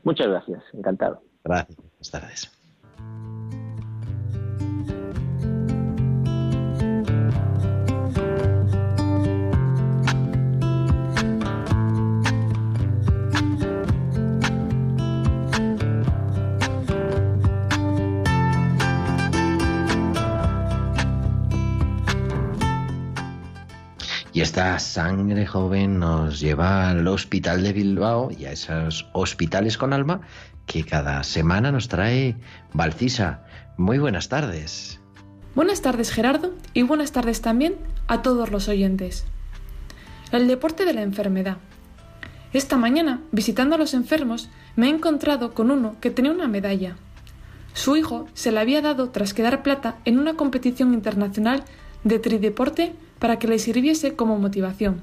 [0.03, 1.23] Muchas gracias, encantado.
[1.45, 1.92] Gracias.
[2.03, 2.51] Buenas tardes.
[24.35, 29.93] Y esta sangre joven nos lleva al Hospital de Bilbao y a esos hospitales con
[29.93, 30.23] alma
[30.67, 32.37] que cada semana nos trae
[32.73, 33.45] Valcisa.
[33.77, 35.01] Muy buenas tardes.
[35.55, 39.25] Buenas tardes Gerardo y buenas tardes también a todos los oyentes.
[40.31, 41.59] El deporte de la enfermedad.
[42.53, 46.97] Esta mañana, visitando a los enfermos, me he encontrado con uno que tenía una medalla.
[47.75, 51.65] Su hijo se la había dado tras quedar plata en una competición internacional
[52.05, 55.01] de trideporte para que le sirviese como motivación.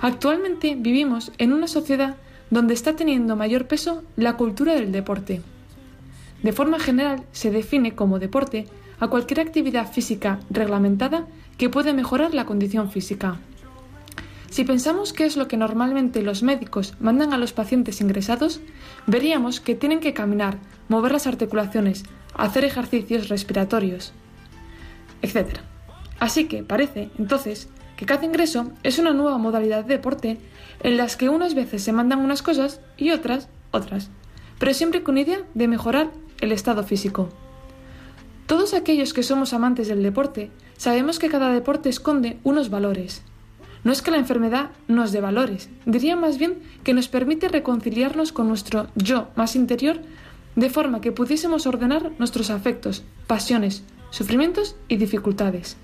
[0.00, 2.16] Actualmente vivimos en una sociedad
[2.52, 5.40] donde está teniendo mayor peso la cultura del deporte.
[6.42, 8.66] De forma general, se define como deporte
[9.00, 13.38] a cualquier actividad física reglamentada que puede mejorar la condición física.
[14.50, 18.60] Si pensamos qué es lo que normalmente los médicos mandan a los pacientes ingresados,
[19.06, 20.58] veríamos que tienen que caminar,
[20.90, 24.12] mover las articulaciones, hacer ejercicios respiratorios,
[25.22, 25.56] etc.
[26.20, 30.38] Así que parece, entonces, que cada ingreso es una nueva modalidad de deporte
[30.82, 34.10] en las que unas veces se mandan unas cosas y otras otras,
[34.58, 37.28] pero siempre con idea de mejorar el estado físico.
[38.46, 43.22] Todos aquellos que somos amantes del deporte sabemos que cada deporte esconde unos valores.
[43.84, 48.32] No es que la enfermedad nos dé valores, diría más bien que nos permite reconciliarnos
[48.32, 50.00] con nuestro yo más interior
[50.54, 55.76] de forma que pudiésemos ordenar nuestros afectos, pasiones, sufrimientos y dificultades.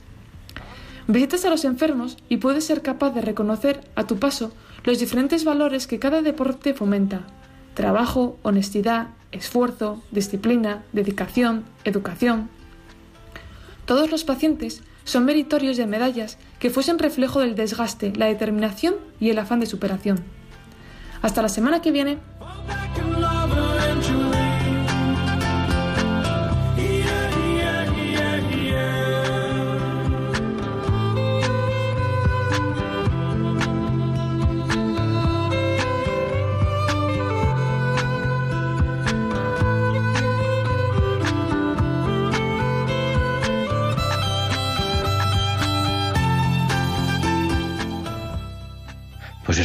[1.11, 4.53] Visitas a los enfermos y puedes ser capaz de reconocer a tu paso
[4.85, 7.23] los diferentes valores que cada deporte fomenta.
[7.73, 12.51] Trabajo, honestidad, esfuerzo, disciplina, dedicación, educación.
[13.87, 19.31] Todos los pacientes son meritorios de medallas que fuesen reflejo del desgaste, la determinación y
[19.31, 20.23] el afán de superación.
[21.23, 22.19] Hasta la semana que viene.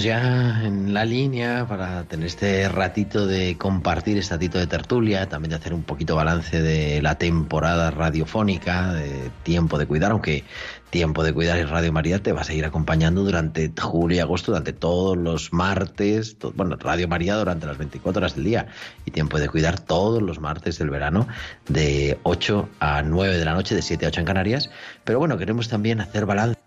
[0.08, 5.50] Ya en la línea para tener este ratito de compartir, este ratito de tertulia, también
[5.50, 10.46] de hacer un poquito balance de la temporada radiofónica, de Tiempo de Cuidar, aunque
[10.92, 14.54] Tiempo de Cuidar y Radio María te va a seguir acompañando durante julio y agosto,
[14.54, 18.68] durante todos los martes, bueno, Radio María durante las 24 horas del día
[19.04, 21.28] y Tiempo de Cuidar todos los martes del verano
[21.68, 24.70] de 8 a 9 de la noche, de 7 a 8 en Canarias.
[25.04, 26.67] Pero bueno, queremos también hacer balance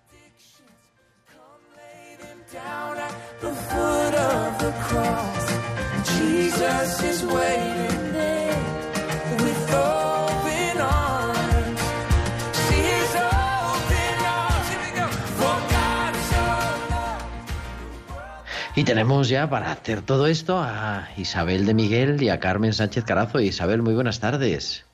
[18.80, 23.04] Y tenemos ya para hacer todo esto a Isabel de Miguel y a Carmen Sánchez
[23.04, 23.38] Carazo.
[23.38, 24.86] Isabel, muy buenas tardes.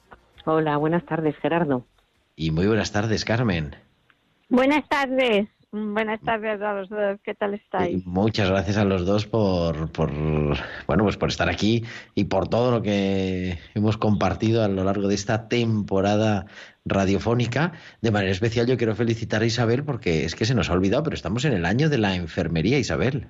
[0.45, 1.87] Hola, buenas tardes, Gerardo.
[2.35, 3.77] Y muy buenas tardes, Carmen.
[4.49, 5.47] Buenas tardes.
[5.71, 7.21] Buenas tardes a los dos.
[7.23, 8.05] ¿Qué tal estáis?
[8.05, 10.11] muchas gracias a los dos por, por,
[10.89, 11.85] bueno, pues por estar aquí
[12.17, 16.47] y por todo lo que hemos compartido a lo largo de esta temporada
[16.85, 17.71] radiofónica.
[18.01, 21.05] De manera especial yo quiero felicitar a Isabel porque es que se nos ha olvidado,
[21.05, 23.29] pero estamos en el año de la enfermería, Isabel.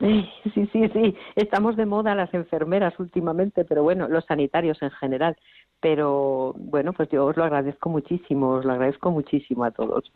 [0.00, 1.16] Sí, sí, sí, sí.
[1.34, 5.36] Estamos de moda las enfermeras últimamente, pero bueno, los sanitarios en general.
[5.80, 10.12] Pero bueno, pues yo os lo agradezco muchísimo, os lo agradezco muchísimo a todos.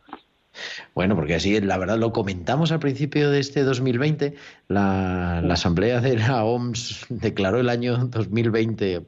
[0.93, 4.35] Bueno, porque así, la verdad, lo comentamos al principio de este 2020.
[4.67, 9.05] La, la Asamblea de la OMS declaró el año 2020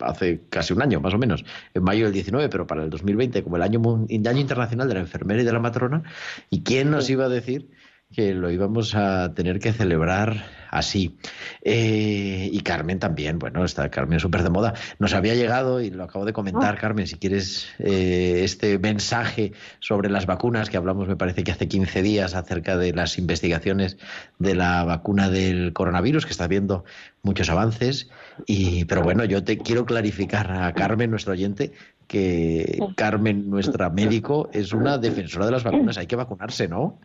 [0.00, 3.42] hace casi un año, más o menos, en mayo del 19, pero para el 2020
[3.42, 6.02] como el año, el año internacional de la enfermera y de la matrona.
[6.50, 7.70] ¿Y quién nos iba a decir
[8.14, 11.16] que lo íbamos a tener que celebrar así.
[11.62, 14.74] Eh, y Carmen también, bueno, está Carmen súper de moda.
[14.98, 16.80] Nos había llegado, y lo acabo de comentar, oh.
[16.80, 21.68] Carmen, si quieres, eh, este mensaje sobre las vacunas, que hablamos, me parece que hace
[21.68, 23.98] 15 días, acerca de las investigaciones
[24.38, 26.84] de la vacuna del coronavirus, que está viendo
[27.22, 28.10] muchos avances.
[28.46, 31.72] Y, pero bueno, yo te quiero clarificar a Carmen, nuestro oyente,
[32.08, 35.98] que Carmen, nuestra médico, es una defensora de las vacunas.
[35.98, 36.98] Hay que vacunarse, ¿no?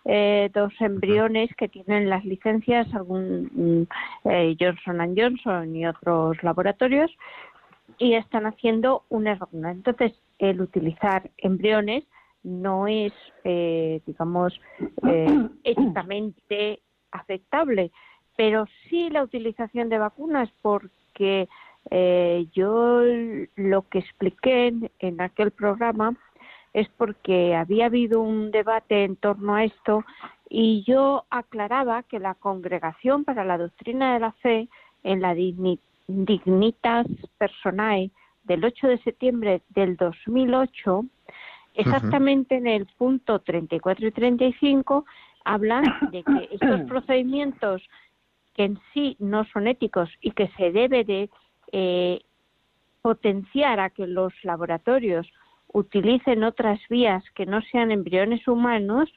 [0.09, 3.49] eh, dos embriones que tienen las licencias, algún
[4.23, 7.11] mm, eh, Johnson Johnson y otros laboratorios,
[7.97, 9.71] y están haciendo una vacuna.
[9.71, 12.05] Entonces, el utilizar embriones
[12.41, 13.11] no es,
[13.43, 14.57] eh, digamos,
[15.65, 16.79] éticamente
[17.11, 17.91] aceptable,
[18.37, 21.49] pero sí la utilización de vacunas porque
[22.53, 23.01] yo
[23.55, 26.17] lo que expliqué en aquel programa
[26.73, 30.03] es porque había habido un debate en torno a esto
[30.49, 34.69] y yo aclaraba que la Congregación para la Doctrina de la Fe
[35.03, 37.07] en la Dignitas
[37.37, 38.11] Personae
[38.43, 41.05] del 8 de septiembre del 2008,
[41.75, 45.05] exactamente en el punto 34 y 35,
[45.43, 47.81] hablan de que estos procedimientos
[48.53, 51.29] que en sí no son éticos y que se debe de
[51.71, 52.21] eh,
[53.01, 55.27] potenciar a que los laboratorios
[55.73, 59.11] utilicen otras vías que no sean embriones humanos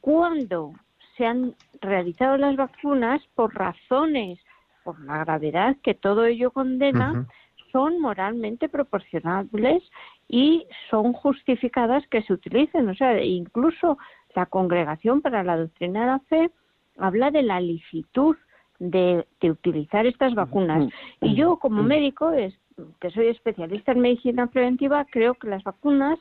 [0.00, 0.72] cuando
[1.16, 4.38] se han realizado las vacunas por razones,
[4.84, 7.26] por la gravedad que todo ello condena,
[7.70, 9.82] son moralmente proporcionables
[10.28, 12.88] y son justificadas que se utilicen.
[12.88, 13.98] O sea, incluso
[14.34, 16.50] la Congregación para la Doctrina de la Fe
[16.98, 18.36] habla de la licitud
[18.78, 20.92] de, de utilizar estas vacunas.
[21.20, 22.54] Y yo, como médico, es,
[23.00, 26.18] que soy especialista en medicina preventiva, creo que las vacunas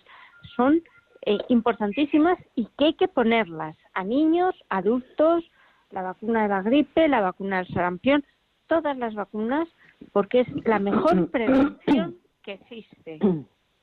[0.56, 0.82] son
[1.26, 5.43] eh, importantísimas y que hay que ponerlas a niños, adultos,
[5.91, 8.24] la vacuna de la gripe, la vacuna del sarampión,
[8.68, 9.68] todas las vacunas,
[10.14, 13.20] porque es la mejor prevención que existe.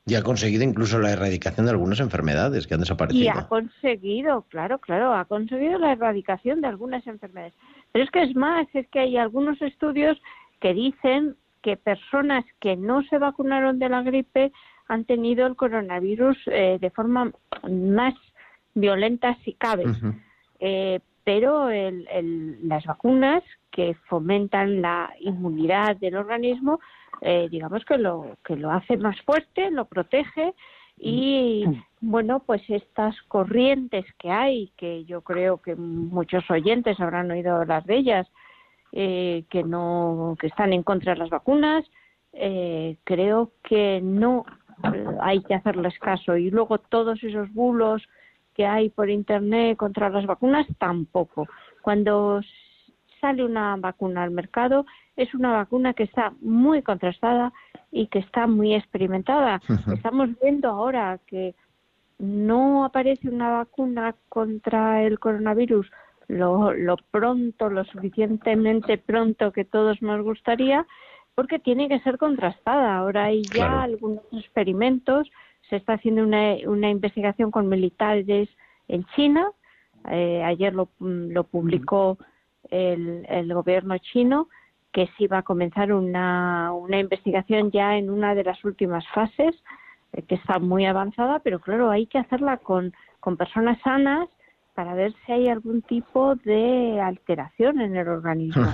[0.07, 3.25] Y ha conseguido incluso la erradicación de algunas enfermedades que han desaparecido.
[3.25, 7.53] Y ha conseguido, claro, claro, ha conseguido la erradicación de algunas enfermedades.
[7.93, 10.19] Pero es que es más, es que hay algunos estudios
[10.61, 14.53] que dicen que personas que no se vacunaron de la gripe
[14.89, 17.31] han tenido el coronavirus eh, de forma
[17.71, 18.15] más
[18.75, 19.85] violenta si cabe.
[20.61, 21.69] Eh, pero
[22.63, 26.81] las vacunas que fomentan la inmunidad del organismo,
[27.21, 30.55] eh, digamos que lo, que lo hace más fuerte, lo protege
[31.01, 31.65] y
[32.01, 37.85] bueno, pues estas corrientes que hay, que yo creo que muchos oyentes habrán oído las
[37.85, 38.27] de ellas,
[38.93, 41.85] eh, que no que están en contra de las vacunas,
[42.33, 44.45] eh, creo que no
[45.21, 46.37] hay que hacerles caso.
[46.37, 48.03] Y luego todos esos bulos
[48.55, 51.47] que hay por internet contra las vacunas, tampoco.
[51.83, 52.41] Cuando
[53.21, 54.87] sale una vacuna al mercado,
[55.17, 57.53] es una vacuna que está muy contrastada
[57.91, 59.61] y que está muy experimentada.
[59.93, 61.55] Estamos viendo ahora que
[62.19, 65.91] no aparece una vacuna contra el coronavirus
[66.29, 70.87] lo, lo pronto, lo suficientemente pronto que todos nos gustaría,
[71.35, 72.99] porque tiene que ser contrastada.
[72.99, 75.31] Ahora hay ya algunos experimentos,
[75.69, 78.49] se está haciendo una, una investigación con militares
[78.89, 79.51] en China,
[80.11, 82.19] eh, ayer lo, lo publicó
[82.71, 84.49] el, el, gobierno chino,
[84.93, 89.55] que sí va a comenzar una, una investigación ya en una de las últimas fases,
[90.13, 94.29] eh, que está muy avanzada, pero claro, hay que hacerla con, con personas sanas
[94.79, 98.65] para ver si hay algún tipo de alteración en el organismo.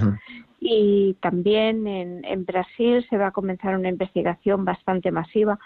[0.61, 5.59] Y también en, en, Brasil se va a comenzar una investigación bastante masiva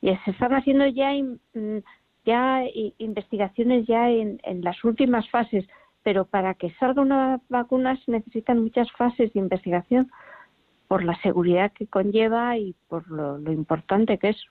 [0.00, 1.78] y se están haciendo ya, mm,
[2.24, 2.62] ya
[2.96, 5.66] investigaciones ya en, en las últimas fases,
[6.02, 10.10] pero para que salga una vacuna se necesitan muchas fases de investigación
[10.88, 14.42] por la seguridad que conlleva y por lo, lo importante que es.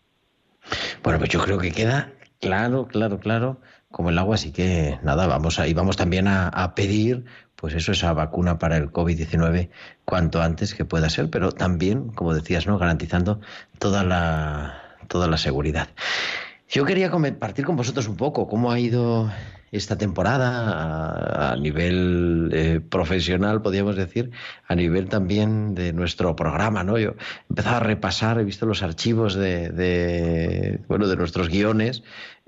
[1.01, 3.57] Bueno, pues yo creo que queda claro, claro, claro
[3.91, 7.25] como el agua, así que nada, vamos a, y vamos también a, pedir,
[7.55, 9.69] pues eso, esa vacuna para el COVID-19
[10.05, 12.77] cuanto antes que pueda ser, pero también, como decías, ¿no?
[12.77, 13.41] garantizando
[13.79, 15.89] toda la, toda la seguridad.
[16.69, 19.29] Yo quería compartir con vosotros un poco cómo ha ido
[19.71, 24.31] esta temporada a, nivel eh, profesional, podríamos decir,
[24.67, 26.97] a nivel también de nuestro programa, ¿no?
[26.97, 27.15] Yo he
[27.49, 32.03] empezado a repasar, he visto los archivos de, de bueno, de nuestros guiones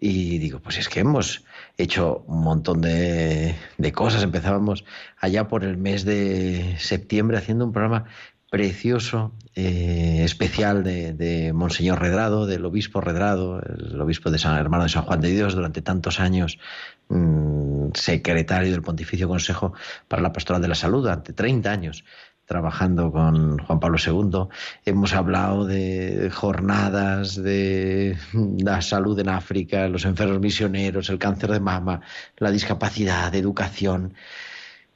[0.05, 1.45] y digo, pues es que hemos
[1.77, 4.21] hecho un montón de, de cosas.
[4.21, 4.83] Empezábamos
[5.17, 8.03] allá por el mes de septiembre haciendo un programa
[8.51, 14.89] precioso, eh, especial de, Monseñor Redrado, del obispo Redrado, el obispo de San Hermano de
[14.89, 16.59] San Juan de Dios, durante tantos años
[17.07, 19.73] mm, secretario del Pontificio Consejo
[20.09, 22.03] para la Pastoral de la Salud, durante 30 años
[22.45, 24.47] trabajando con Juan Pablo II.
[24.85, 28.17] Hemos hablado de jornadas de
[28.59, 32.01] la salud en África, los enfermos misioneros, el cáncer de mama,
[32.37, 34.13] la discapacidad, educación.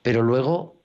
[0.02, 0.76] Pero luego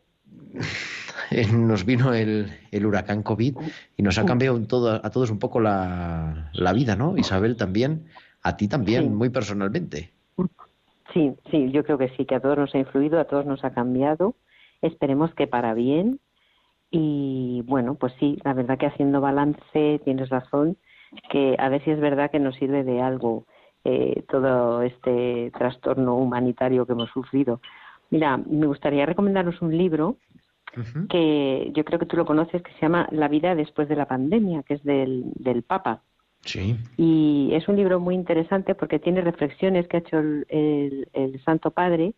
[1.53, 3.57] nos vino el, huracán COVID
[3.97, 7.17] y nos ha cambiado todo, a todos un poco la, vida, ¿no?
[7.17, 8.07] Isabel también,
[8.43, 10.11] a ti también, muy personalmente.
[11.13, 13.65] Sí, sí, yo creo que sí, que a todos nos ha influido, a todos nos
[13.65, 14.35] ha cambiado.
[14.81, 16.21] Esperemos que para bien.
[16.95, 20.77] Y bueno, pues sí, la verdad que haciendo balance tienes razón,
[21.31, 23.47] que a ver si es verdad que nos sirve de algo
[23.85, 27.63] eh, todo este trastorno humanitario que hemos sufrido.
[28.11, 30.19] Mira, me gustaría recomendaros un libro
[31.09, 34.07] que yo creo que tú lo conoces, que se llama La vida después de la
[34.07, 36.03] pandemia, que es del, del Papa.
[36.43, 36.77] Sí.
[36.97, 41.71] Y es un libro muy interesante porque tiene reflexiones que ha hecho el, el, Santo
[41.71, 42.15] Padre.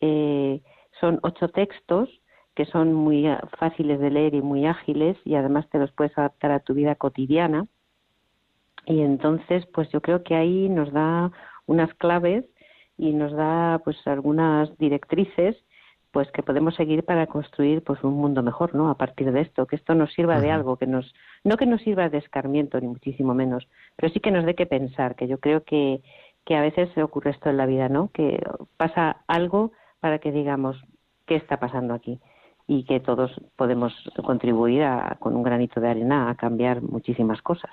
[0.00, 0.60] Eh,
[1.00, 2.08] son ocho textos
[2.56, 3.26] que son muy
[3.58, 6.94] fáciles de leer y muy ágiles y además te los puedes adaptar a tu vida
[6.94, 7.66] cotidiana.
[8.86, 11.30] Y entonces, pues yo creo que ahí nos da
[11.66, 12.46] unas claves
[12.96, 15.56] y nos da pues algunas directrices
[16.12, 18.88] pues que podemos seguir para construir pues un mundo mejor, ¿no?
[18.88, 21.12] A partir de esto, que esto nos sirva de algo, que nos
[21.44, 24.64] no que nos sirva de escarmiento ni muchísimo menos, pero sí que nos dé que
[24.64, 26.00] pensar, que yo creo que
[26.46, 28.10] que a veces se ocurre esto en la vida, ¿no?
[28.14, 28.42] Que
[28.78, 30.82] pasa algo para que digamos
[31.26, 32.18] qué está pasando aquí
[32.68, 33.92] y que todos podemos
[34.24, 37.70] contribuir a, con un granito de arena a cambiar muchísimas cosas.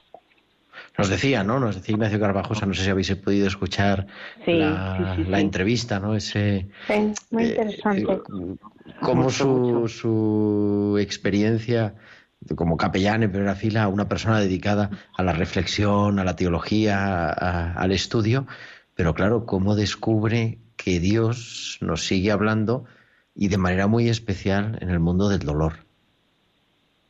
[0.97, 1.59] Nos decía, ¿no?
[1.59, 4.05] Nos decía Ignacio Carvajosa, no sé si habéis podido escuchar
[4.45, 6.15] la, entrevista, ¿no?
[6.15, 8.13] Ese, sí, muy eh, interesante.
[8.13, 8.55] Eh,
[9.01, 11.95] cómo su, su experiencia
[12.55, 17.91] como capellán en primera fila, una persona dedicada a la reflexión, a la teología, al
[17.91, 18.45] estudio,
[18.95, 22.85] pero claro, cómo descubre que Dios nos sigue hablando
[23.35, 25.73] y de manera muy especial en el mundo del dolor.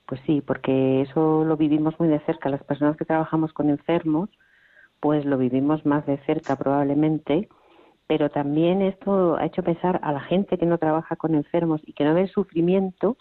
[0.06, 2.50] Pues sí, porque eso lo vivimos muy de cerca.
[2.50, 4.30] Las personas que trabajamos con enfermos,
[5.00, 7.50] pues lo vivimos más de cerca probablemente,
[8.08, 11.94] pero también esto ha hecho pensar a la gente que no trabaja con enfermos y
[11.94, 13.18] que no ve el sufrimiento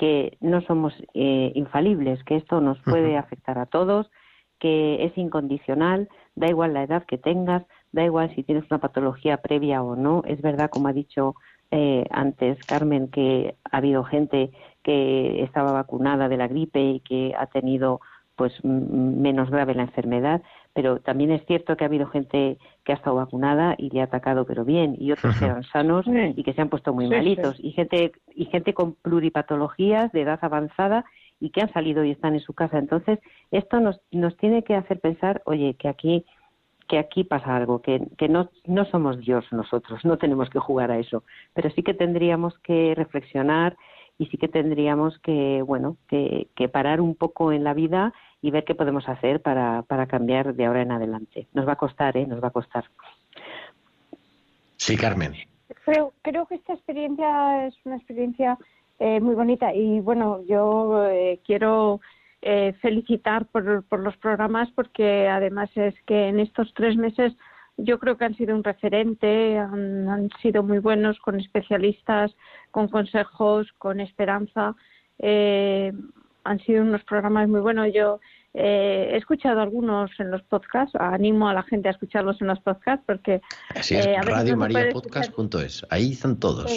[0.00, 4.10] que no somos eh, infalibles, que esto nos puede afectar a todos,
[4.58, 9.42] que es incondicional, da igual la edad que tengas, da igual si tienes una patología
[9.42, 10.22] previa o no.
[10.26, 11.34] Es verdad, como ha dicho
[11.70, 14.50] eh, antes Carmen, que ha habido gente
[14.82, 18.00] que estaba vacunada de la gripe y que ha tenido
[18.36, 20.40] pues menos grave la enfermedad,
[20.72, 24.04] pero también es cierto que ha habido gente que ha estado vacunada y le ha
[24.04, 27.56] atacado pero bien y otros que eran sanos y que se han puesto muy malitos.
[27.60, 31.04] y gente y gente con pluripatologías de edad avanzada
[31.38, 32.78] y que han salido y están en su casa.
[32.78, 33.18] Entonces,
[33.50, 36.24] esto nos, nos tiene que hacer pensar, oye, que aquí
[36.90, 40.90] que aquí pasa algo, que, que no, no somos Dios nosotros, no tenemos que jugar
[40.90, 41.22] a eso,
[41.54, 43.76] pero sí que tendríamos que reflexionar
[44.18, 48.12] y sí que tendríamos que, bueno, que, que parar un poco en la vida
[48.42, 51.46] y ver qué podemos hacer para, para cambiar de ahora en adelante.
[51.54, 52.26] Nos va a costar, ¿eh?
[52.26, 52.84] Nos va a costar.
[54.76, 55.34] Sí, Carmen.
[55.84, 58.58] Creo, creo que esta experiencia es una experiencia
[58.98, 62.00] eh, muy bonita y bueno, yo eh, quiero
[62.42, 67.34] eh, felicitar por, por los programas porque además es que en estos tres meses
[67.76, 72.34] yo creo que han sido un referente, han, han sido muy buenos con especialistas,
[72.70, 74.74] con consejos, con esperanza.
[75.18, 75.92] Eh,
[76.44, 77.88] han sido unos programas muy buenos.
[77.94, 78.20] Yo
[78.54, 82.60] eh, he escuchado algunos en los podcasts, animo a la gente a escucharlos en los
[82.60, 83.40] podcasts porque...
[83.74, 84.16] Así es, eh,
[85.90, 86.70] ahí están todos.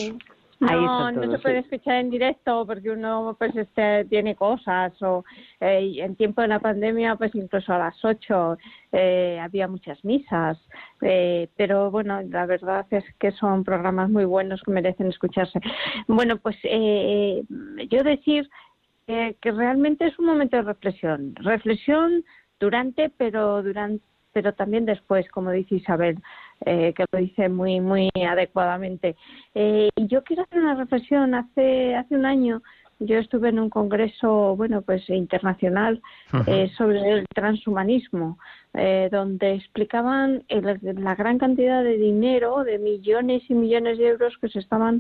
[0.64, 5.24] No, no se puede escuchar en directo porque uno pues este, tiene cosas o
[5.60, 8.58] eh, en tiempo de la pandemia pues incluso a las ocho
[8.92, 10.58] eh, había muchas misas
[11.02, 15.60] eh, pero bueno la verdad es que son programas muy buenos que merecen escucharse.
[16.08, 17.44] Bueno pues eh,
[17.90, 18.50] yo decir
[19.06, 21.36] que realmente es un momento de reflexión.
[21.36, 22.24] Reflexión
[22.60, 26.18] durante pero durante pero también después, como dice Isabel,
[26.66, 29.16] eh, que lo dice muy muy adecuadamente.
[29.54, 31.36] Eh, y yo quiero hacer una reflexión.
[31.36, 32.62] Hace hace un año
[33.00, 36.02] yo estuve en un congreso, bueno, pues internacional
[36.48, 38.38] eh, sobre el transhumanismo,
[39.12, 44.60] donde explicaban la gran cantidad de dinero, de millones y millones de euros que se
[44.60, 45.00] estaban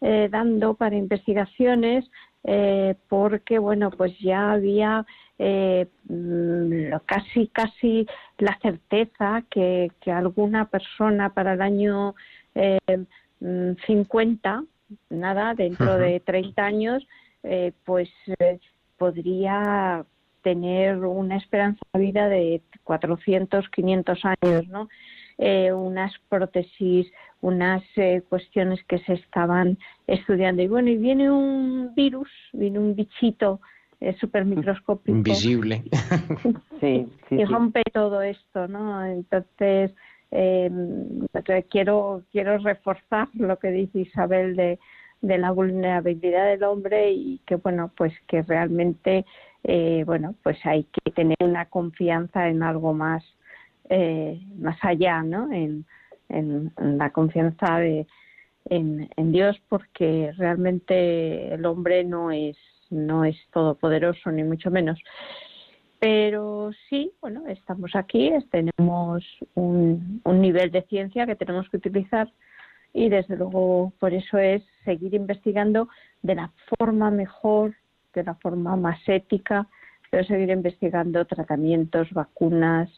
[0.00, 2.08] dando para investigaciones,
[3.08, 5.06] porque bueno, pues ya había
[5.38, 8.06] eh, mm, casi casi
[8.38, 12.14] la certeza que, que, alguna persona para el año
[12.54, 12.78] eh,
[13.40, 14.64] 50, mm,
[15.10, 17.06] nada, dentro de 30 años,
[17.42, 18.60] eh, pues eh,
[18.96, 20.04] podría
[20.42, 24.88] tener una esperanza de vida de 400, 500 años, ¿no?
[25.38, 27.10] Eh, unas prótesis,
[27.40, 30.62] unas eh, cuestiones que se estaban estudiando.
[30.62, 33.60] Y bueno, y viene un virus, viene un bichito
[34.00, 35.16] es súper microscópico.
[35.16, 35.82] Invisible.
[36.80, 39.04] sí, y rompe todo esto, ¿no?
[39.04, 39.92] Entonces,
[40.30, 40.70] eh,
[41.70, 44.78] quiero, quiero reforzar lo que dice Isabel de,
[45.22, 49.24] de la vulnerabilidad del hombre y que, bueno, pues que realmente,
[49.62, 53.24] eh, bueno, pues hay que tener una confianza en algo más,
[53.88, 55.50] eh, más allá, ¿no?
[55.52, 55.86] En,
[56.78, 58.06] la confianza de,
[58.64, 62.56] en, Dios porque realmente el hombre no es
[62.90, 64.98] no es todopoderoso ni mucho menos.
[66.00, 69.24] Pero sí, bueno, estamos aquí, tenemos
[69.54, 72.28] un nivel de ciencia que tenemos que utilizar
[72.94, 75.88] y desde luego por eso es seguir investigando
[76.22, 77.74] de la forma mejor,
[78.14, 79.66] de la forma más ética,
[80.10, 82.88] pero seguir investigando tratamientos, vacunas,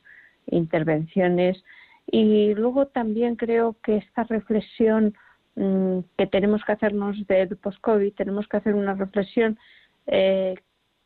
[0.47, 1.63] intervenciones
[2.07, 5.15] y luego también creo que esta reflexión
[5.57, 9.59] mm, que tenemos que hacernos del post-COVID, tenemos que hacer una reflexión
[10.07, 10.55] eh,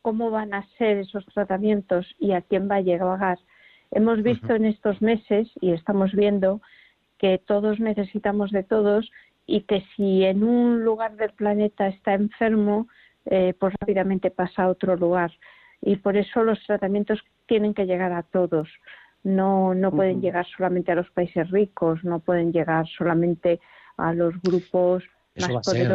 [0.01, 3.39] cómo van a ser esos tratamientos y a quién va a llegar.
[3.91, 6.61] Hemos visto en estos meses y estamos viendo
[7.17, 9.11] que todos necesitamos de todos
[9.45, 12.87] y que si en un lugar del planeta está enfermo,
[13.25, 15.31] eh, pues rápidamente pasa a otro lugar.
[15.81, 18.69] Y por eso los tratamientos tienen que llegar a todos.
[19.23, 23.59] No, no pueden llegar solamente a los países ricos, no pueden llegar solamente
[23.97, 25.03] a los grupos
[25.35, 25.89] eso va a ser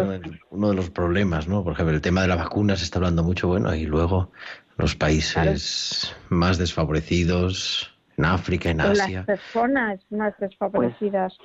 [0.50, 1.62] uno de los problemas, ¿no?
[1.62, 4.30] Por ejemplo, el tema de la vacuna se está hablando mucho, bueno, y luego
[4.78, 9.18] los países más desfavorecidos, en África, en Asia.
[9.18, 11.36] Las personas más desfavorecidas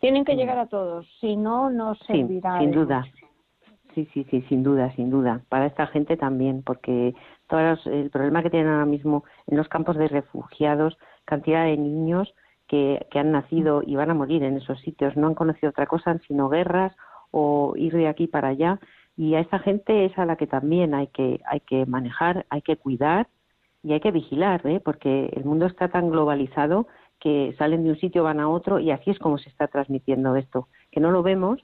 [0.00, 2.58] tienen que llegar a todos, si no, no servirá.
[2.60, 3.04] Sin duda.
[3.94, 5.42] Sí, sí, sí, sin duda, sin duda.
[5.48, 7.14] Para esta gente también, porque
[7.48, 10.96] todos el problema que tienen ahora mismo en los campos de refugiados,
[11.30, 12.34] cantidad de niños
[12.68, 15.86] que, que han nacido y van a morir en esos sitios, no han conocido otra
[15.86, 16.94] cosa sino guerras
[17.30, 18.78] o ir de aquí para allá.
[19.16, 22.62] Y a esa gente es a la que también hay que, hay que manejar, hay
[22.62, 23.28] que cuidar
[23.82, 24.80] y hay que vigilar, ¿eh?
[24.80, 26.86] porque el mundo está tan globalizado
[27.18, 30.36] que salen de un sitio, van a otro y así es como se está transmitiendo
[30.36, 31.60] esto, que no lo vemos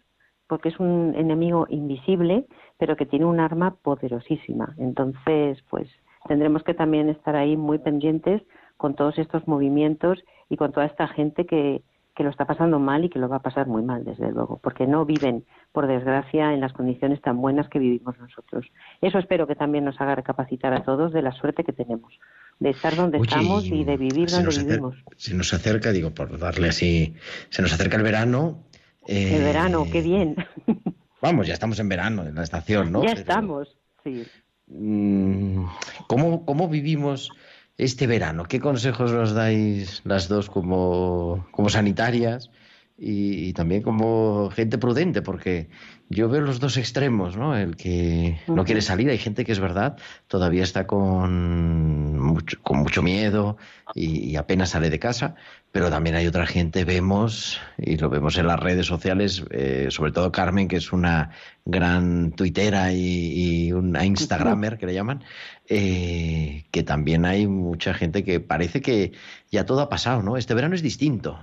[0.48, 2.46] porque es un enemigo invisible,
[2.78, 4.74] pero que tiene un arma poderosísima.
[4.78, 5.88] Entonces, pues
[6.28, 8.42] tendremos que también estar ahí muy pendientes
[8.76, 10.18] con todos estos movimientos
[10.48, 11.82] y con toda esta gente que,
[12.16, 14.58] que lo está pasando mal y que lo va a pasar muy mal, desde luego,
[14.62, 18.66] porque no viven por desgracia, en las condiciones tan buenas que vivimos nosotros.
[19.02, 22.18] Eso espero que también nos haga recapacitar a todos de la suerte que tenemos,
[22.58, 24.96] de estar donde estamos y de vivir donde vivimos.
[25.18, 27.14] se nos acerca, digo, por darle así,
[27.50, 28.64] se nos acerca el verano.
[29.06, 30.36] el verano, qué bien.
[31.20, 33.04] Vamos, ya estamos en verano, en la estación, ¿no?
[33.04, 34.26] Ya estamos, sí.
[34.68, 35.64] Mm,
[36.08, 37.30] ¿Cómo, ¿Cómo vivimos
[37.78, 38.44] este verano?
[38.44, 42.50] ¿Qué consejos nos dais las dos como, como sanitarias?
[42.99, 45.68] Y, también como gente prudente, porque
[46.09, 47.55] yo veo los dos extremos, ¿no?
[47.55, 52.78] El que no quiere salir, hay gente que es verdad, todavía está con mucho, con
[52.78, 53.59] mucho miedo
[53.94, 55.34] y, apenas sale de casa,
[55.72, 60.12] pero también hay otra gente, vemos, y lo vemos en las redes sociales, eh, sobre
[60.12, 61.30] todo Carmen, que es una
[61.66, 65.22] gran tuitera y, una instagramer, que le llaman,
[65.68, 69.12] eh, que también hay mucha gente que parece que
[69.51, 70.38] ya todo ha pasado, ¿no?
[70.38, 71.38] Este verano es distinto.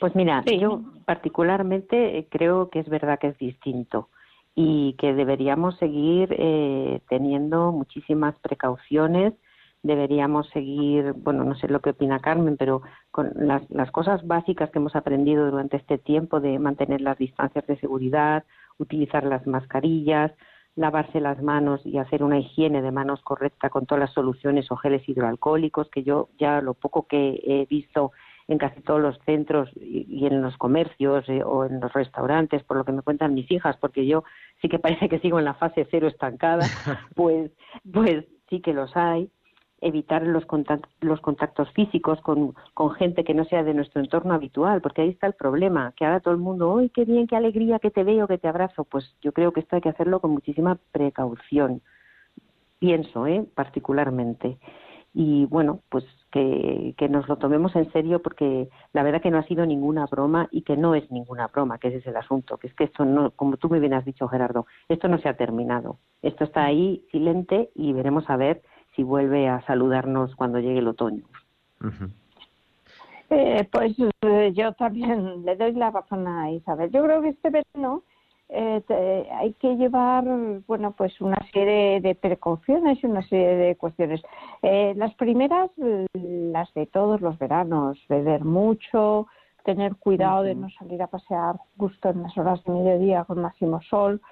[0.00, 4.08] Pues mira, yo particularmente eh, creo que es verdad que es distinto
[4.54, 9.34] y que deberíamos seguir eh, teniendo muchísimas precauciones,
[9.82, 14.70] deberíamos seguir, bueno, no sé lo que opina Carmen, pero con las, las cosas básicas
[14.70, 18.44] que hemos aprendido durante este tiempo de mantener las distancias de seguridad,
[18.78, 20.32] utilizar las mascarillas,
[20.76, 24.76] lavarse las manos y hacer una higiene de manos correcta con todas las soluciones o
[24.76, 28.12] geles hidroalcohólicos, que yo ya lo poco que he visto
[28.48, 32.78] en casi todos los centros y, en los comercios eh, o en los restaurantes, por
[32.78, 34.24] lo que me cuentan mis hijas, porque yo
[34.60, 36.66] sí que parece que sigo en la fase cero estancada,
[37.14, 37.52] pues,
[37.92, 39.30] pues sí que los hay.
[39.80, 44.34] Evitar los, contactos, los contactos físicos con, con gente que no sea de nuestro entorno
[44.34, 47.36] habitual, porque ahí está el problema, que ahora todo el mundo, ¡ay, qué bien, qué
[47.36, 48.82] alegría, que te veo, que te abrazo!
[48.82, 51.80] Pues yo creo que esto hay que hacerlo con muchísima precaución,
[52.80, 53.44] pienso, ¿eh?
[53.54, 54.58] particularmente
[55.20, 59.38] y bueno, pues que, que, nos lo tomemos en serio porque la verdad que no
[59.38, 62.56] ha sido ninguna broma y que no es ninguna broma, que ese es el asunto,
[62.56, 65.28] que es que esto no, como tú muy bien has dicho Gerardo, esto no se
[65.28, 68.62] ha terminado, esto está ahí silente y veremos a ver
[68.94, 71.24] si vuelve a saludarnos cuando llegue el otoño.
[73.30, 76.92] eh, pues eh, yo también le doy la razón a Isabel.
[76.92, 78.04] Yo creo que este verano
[78.50, 80.24] eh, hay que llevar,
[80.66, 84.22] bueno, pues una serie de precauciones y una serie de cuestiones.
[84.62, 85.70] Eh, las primeras,
[86.14, 89.26] las de todos los veranos, beber mucho,
[89.64, 93.82] tener cuidado de no salir a pasear justo en las horas de mediodía con máximo
[93.82, 94.22] sol,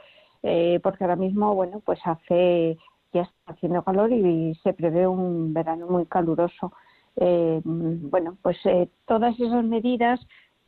[0.42, 2.78] eh, porque ahora mismo, bueno, pues hace,
[3.12, 6.72] ya está haciendo calor y se prevé un verano muy caluroso.
[7.16, 8.58] Eh, bueno, pues
[9.06, 10.20] todas esas medidas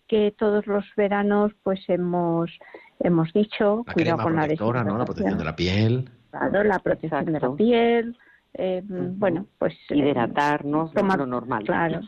[0.09, 2.51] que todos los veranos pues hemos
[3.01, 4.47] hemos dicho la cuidado con la
[4.85, 4.99] ¿no?
[4.99, 6.11] la protección de la piel.
[6.31, 8.19] Claro, la protección de la piel
[8.55, 11.65] eh, bueno pues hidratarnos tomar lo normal.
[11.65, 12.01] claro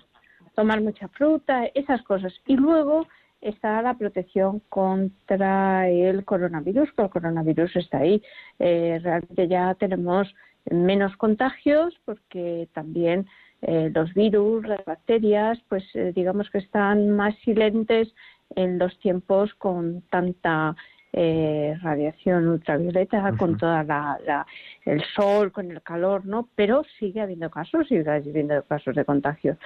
[0.54, 2.32] tomar mucha fruta esas cosas.
[2.46, 3.06] Y luego
[3.40, 8.22] está la protección contra el coronavirus que el coronavirus está ahí.
[8.58, 10.28] Eh, realmente ya tenemos
[10.70, 13.26] menos contagios porque también
[13.62, 18.08] eh, los virus, las bacterias, pues eh, digamos que están más silentes
[18.56, 20.74] en los tiempos con tanta
[21.12, 24.46] eh, radiación ultravioleta, con toda la,
[24.86, 26.48] el sol, con el calor, ¿no?
[26.54, 29.58] Pero sigue habiendo casos, sigue habiendo casos de contagio.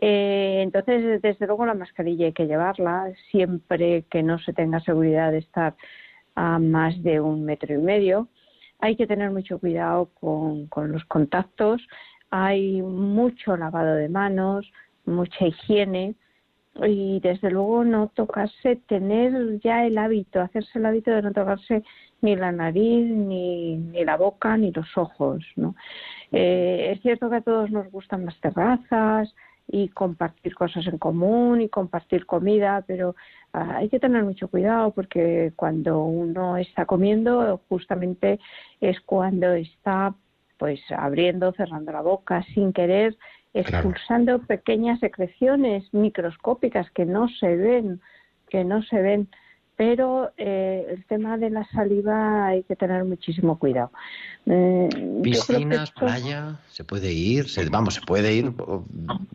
[0.00, 5.38] entonces, desde luego la mascarilla hay que llevarla siempre que no se tenga seguridad de
[5.38, 5.74] estar
[6.34, 8.28] a más de un metro y medio.
[8.80, 11.82] Hay que tener mucho cuidado con, con los contactos
[12.30, 14.70] hay mucho lavado de manos,
[15.04, 16.14] mucha higiene
[16.86, 21.82] y desde luego no tocarse, tener ya el hábito, hacerse el hábito de no tocarse
[22.20, 25.44] ni la nariz, ni, ni la boca, ni los ojos.
[25.56, 25.74] ¿no?
[26.32, 29.34] Eh, es cierto que a todos nos gustan las terrazas
[29.66, 33.16] y compartir cosas en común y compartir comida, pero
[33.52, 38.38] ah, hay que tener mucho cuidado porque cuando uno está comiendo justamente
[38.80, 40.14] es cuando está
[40.58, 43.16] pues abriendo, cerrando la boca sin querer,
[43.54, 48.00] expulsando pequeñas secreciones microscópicas que no se ven,
[48.48, 49.28] que no se ven.
[49.76, 53.92] Pero eh, el tema de la saliva hay que tener muchísimo cuidado.
[54.46, 54.88] Eh,
[55.22, 58.52] Piscinas, playa, se puede ir, vamos, se puede ir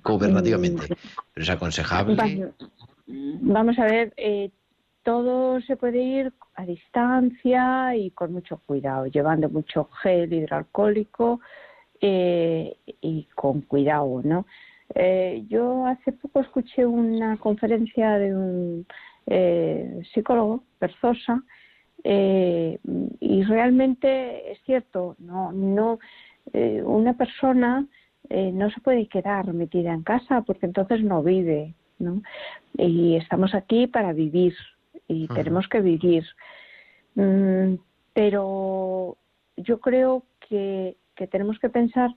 [0.04, 0.88] gobernativamente,
[1.34, 2.52] pero es aconsejable.
[3.08, 4.50] Vamos a ver, eh,
[5.04, 11.41] todo se puede ir a distancia y con mucho cuidado, llevando mucho gel hidroalcohólico
[12.01, 14.45] eh, y con cuidado, ¿no?
[14.95, 18.86] Eh, yo hace poco escuché una conferencia de un
[19.28, 21.41] eh, psicólogo, Perzosa,
[22.06, 25.99] y realmente es cierto, no, no,
[26.84, 27.88] una persona
[28.30, 32.22] no se puede quedar metida en casa porque entonces no vive, ¿no?
[32.78, 34.54] Y estamos aquí para vivir,
[35.14, 36.26] y tenemos que vivir.
[37.16, 37.76] Mm,
[38.14, 39.18] pero
[39.57, 42.11] yo creo que, que tenemos que pensar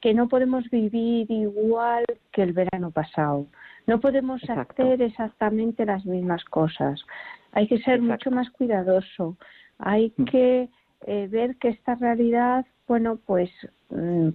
[0.00, 3.46] que no podemos vivir igual que el verano pasado.
[3.86, 7.04] No podemos hacer exactamente las mismas cosas.
[7.52, 9.36] Hay que ser mucho más cuidadoso.
[9.78, 10.24] Hay mm.
[10.24, 10.68] que
[11.06, 13.50] eh, ver que esta realidad, bueno, pues,
[13.90, 14.28] mm,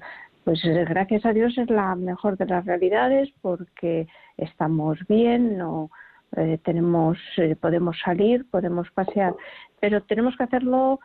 [0.43, 4.07] pues gracias a Dios es la mejor de las realidades porque
[4.37, 5.89] estamos bien, no
[6.35, 9.35] eh, tenemos, eh, podemos salir, podemos pasear,
[9.79, 10.99] pero tenemos que hacerlo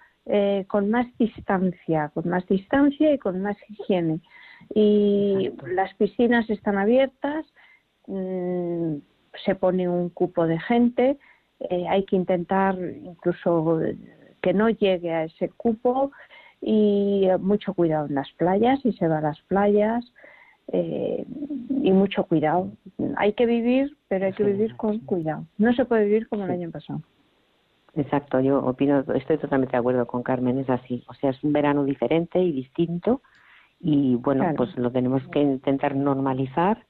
[0.68, 4.20] con más distancia, con más distancia y con más higiene.
[4.74, 7.46] Y las piscinas están abiertas,
[8.06, 8.96] mm,
[9.44, 11.18] se pone un cupo de gente,
[11.88, 13.80] hay que intentar incluso
[14.40, 16.12] que no llegue a ese cupo
[16.60, 20.04] y mucho cuidado en las playas, si se va a las playas,
[20.72, 21.24] eh,
[21.82, 22.70] y mucho cuidado.
[23.16, 25.44] Hay que vivir, pero hay que vivir con cuidado.
[25.58, 27.00] No se puede vivir como el año pasado.
[27.94, 31.02] Exacto, yo opino, estoy totalmente de acuerdo con Carmen, es así.
[31.08, 33.20] O sea, es un verano diferente y distinto
[33.80, 36.86] y bueno, pues lo tenemos que intentar normalizar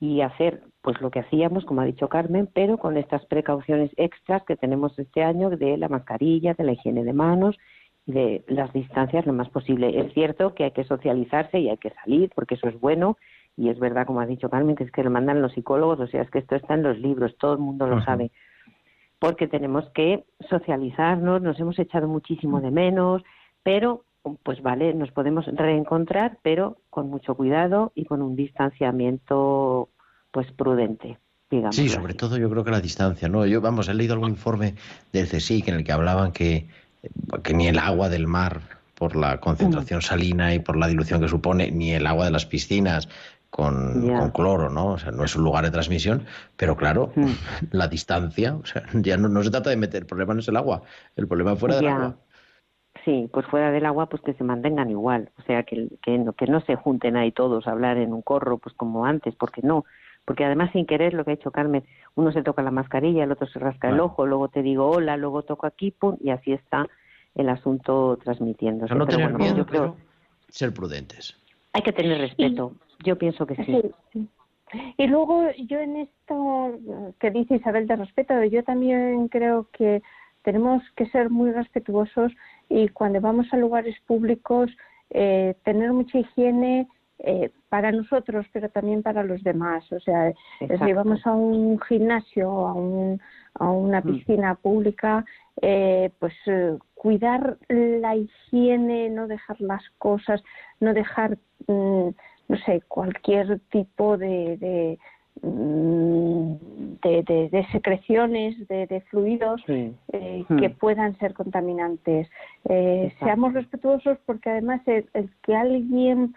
[0.00, 4.42] y hacer pues lo que hacíamos, como ha dicho Carmen, pero con estas precauciones extras
[4.44, 7.56] que tenemos este año de la mascarilla, de la higiene de manos
[8.06, 10.00] de las distancias lo más posible.
[10.00, 13.16] Es cierto que hay que socializarse y hay que salir porque eso es bueno
[13.56, 16.06] y es verdad, como ha dicho Carmen, que es que lo mandan los psicólogos, o
[16.06, 18.30] sea, es que esto está en los libros, todo el mundo lo sabe,
[19.18, 23.22] porque tenemos que socializarnos, nos hemos echado muchísimo de menos,
[23.62, 24.04] pero
[24.42, 29.90] pues vale, nos podemos reencontrar, pero con mucho cuidado y con un distanciamiento
[30.30, 31.18] pues prudente.
[31.50, 33.44] Digamos sí, sobre todo yo creo que la distancia, ¿no?
[33.44, 34.74] Yo, vamos, he leído algún informe
[35.12, 36.66] del CSIC en el que hablaban que,
[37.42, 38.60] que ni el agua del mar,
[38.94, 42.46] por la concentración salina y por la dilución que supone, ni el agua de las
[42.46, 43.08] piscinas
[43.50, 44.92] con, con, cloro, ¿no?
[44.92, 46.24] O sea, no es un lugar de transmisión,
[46.56, 47.30] pero claro, mm.
[47.72, 50.48] la distancia, o sea, ya no, no, se trata de meter, el problema no es
[50.48, 50.82] el agua,
[51.16, 52.16] el problema fuera del agua.
[53.04, 56.34] Sí, pues fuera del agua, pues que se mantengan igual, o sea, que, que, no,
[56.34, 59.62] que no se junten ahí todos a hablar en un corro, pues como antes, porque
[59.62, 59.84] no,
[60.24, 63.32] porque además sin querer lo que ha hecho Carmen, uno se toca la mascarilla, el
[63.32, 66.52] otro se rasca el ojo, luego te digo hola, luego toco aquí, pum, y así
[66.52, 66.88] está
[67.34, 68.94] el asunto transmitiéndose.
[68.94, 69.96] no tener miedo, pero
[70.48, 71.36] ser prudentes.
[71.72, 73.80] Hay que tener respeto, yo pienso que sí.
[74.96, 76.78] Y luego yo en esto
[77.18, 80.02] que dice Isabel de respeto, yo también creo que
[80.42, 82.32] tenemos que ser muy respetuosos
[82.68, 84.70] y cuando vamos a lugares públicos
[85.10, 86.88] eh, tener mucha higiene
[87.24, 89.84] eh, para nosotros, pero también para los demás.
[89.92, 93.20] O sea, si vamos a un gimnasio, a, un,
[93.54, 94.04] a una mm.
[94.04, 95.24] piscina pública,
[95.60, 100.42] eh, pues eh, cuidar la higiene, no dejar las cosas,
[100.80, 102.08] no dejar, mm,
[102.48, 104.98] no sé, cualquier tipo de, de
[105.42, 106.54] mm,
[107.02, 112.28] de, secreciones, de, fluidos eh, que puedan ser contaminantes.
[113.20, 116.34] seamos respetuosos porque además el que alguien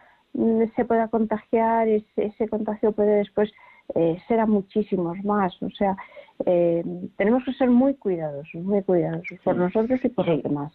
[0.76, 3.52] se pueda contagiar, ese, ese contagio puede después
[3.94, 5.54] eh, ser a muchísimos más.
[5.62, 5.96] O sea,
[6.46, 6.84] eh,
[7.18, 10.74] tenemos que ser muy cuidadosos, muy cuidadosos por nosotros y por los demás.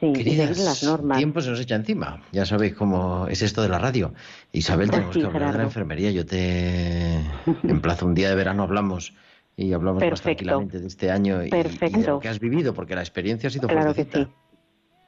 [0.00, 1.16] Sí, Queridas, las normas.
[1.16, 2.20] tiempo se nos echa encima.
[2.32, 4.12] Ya sabéis cómo es esto de la radio.
[4.52, 6.10] Isabel, tenemos que hablar de la enfermería.
[6.10, 7.20] Yo te
[7.62, 9.14] emplazo un día de verano, hablamos
[9.56, 13.00] y hablamos más tranquilamente de este año y, de lo que has vivido, porque la
[13.00, 14.26] experiencia ha sido Claro que sí.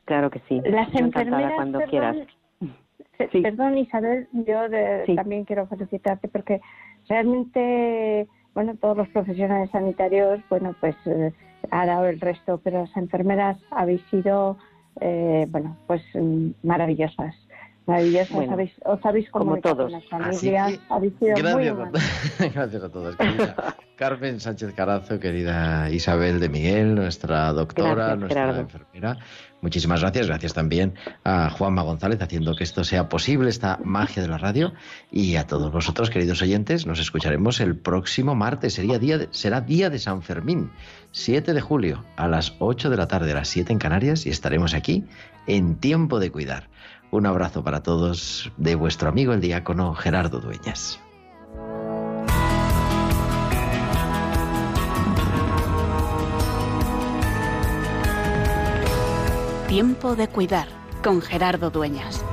[0.07, 0.61] Claro que sí.
[0.65, 2.17] Las enfermeras, cuando quieras.
[3.43, 4.61] Perdón, Isabel, yo
[5.15, 6.61] también quiero felicitarte porque
[7.09, 11.33] realmente, bueno, todos los profesionales sanitarios, bueno, pues eh,
[11.71, 14.57] ha dado el resto, pero las enfermeras habéis sido,
[15.01, 17.35] eh, bueno, pues mm, maravillosas.
[17.91, 19.91] Maravillosas, bueno, os habéis como todos.
[19.91, 21.75] las familias, habéis sido gracias, muy a,
[22.55, 23.17] gracias a todos,
[23.97, 29.19] Carmen Sánchez Carazo, querida Isabel de Miguel, nuestra doctora, nuestra enfermera.
[29.61, 30.27] Muchísimas gracias.
[30.27, 34.73] Gracias también a Juanma González haciendo que esto sea posible, esta magia de la radio.
[35.11, 38.75] Y a todos vosotros, queridos oyentes, nos escucharemos el próximo martes.
[38.75, 40.71] Sería día será día de San Fermín,
[41.11, 44.31] 7 de julio, a las 8 de la tarde, a las 7 en Canarias, y
[44.31, 45.05] estaremos aquí
[45.47, 46.71] en tiempo de cuidar.
[47.13, 51.01] Un abrazo para todos de vuestro amigo el diácono Gerardo Dueñas.
[59.67, 60.69] Tiempo de cuidar
[61.03, 62.25] con Gerardo Dueñas.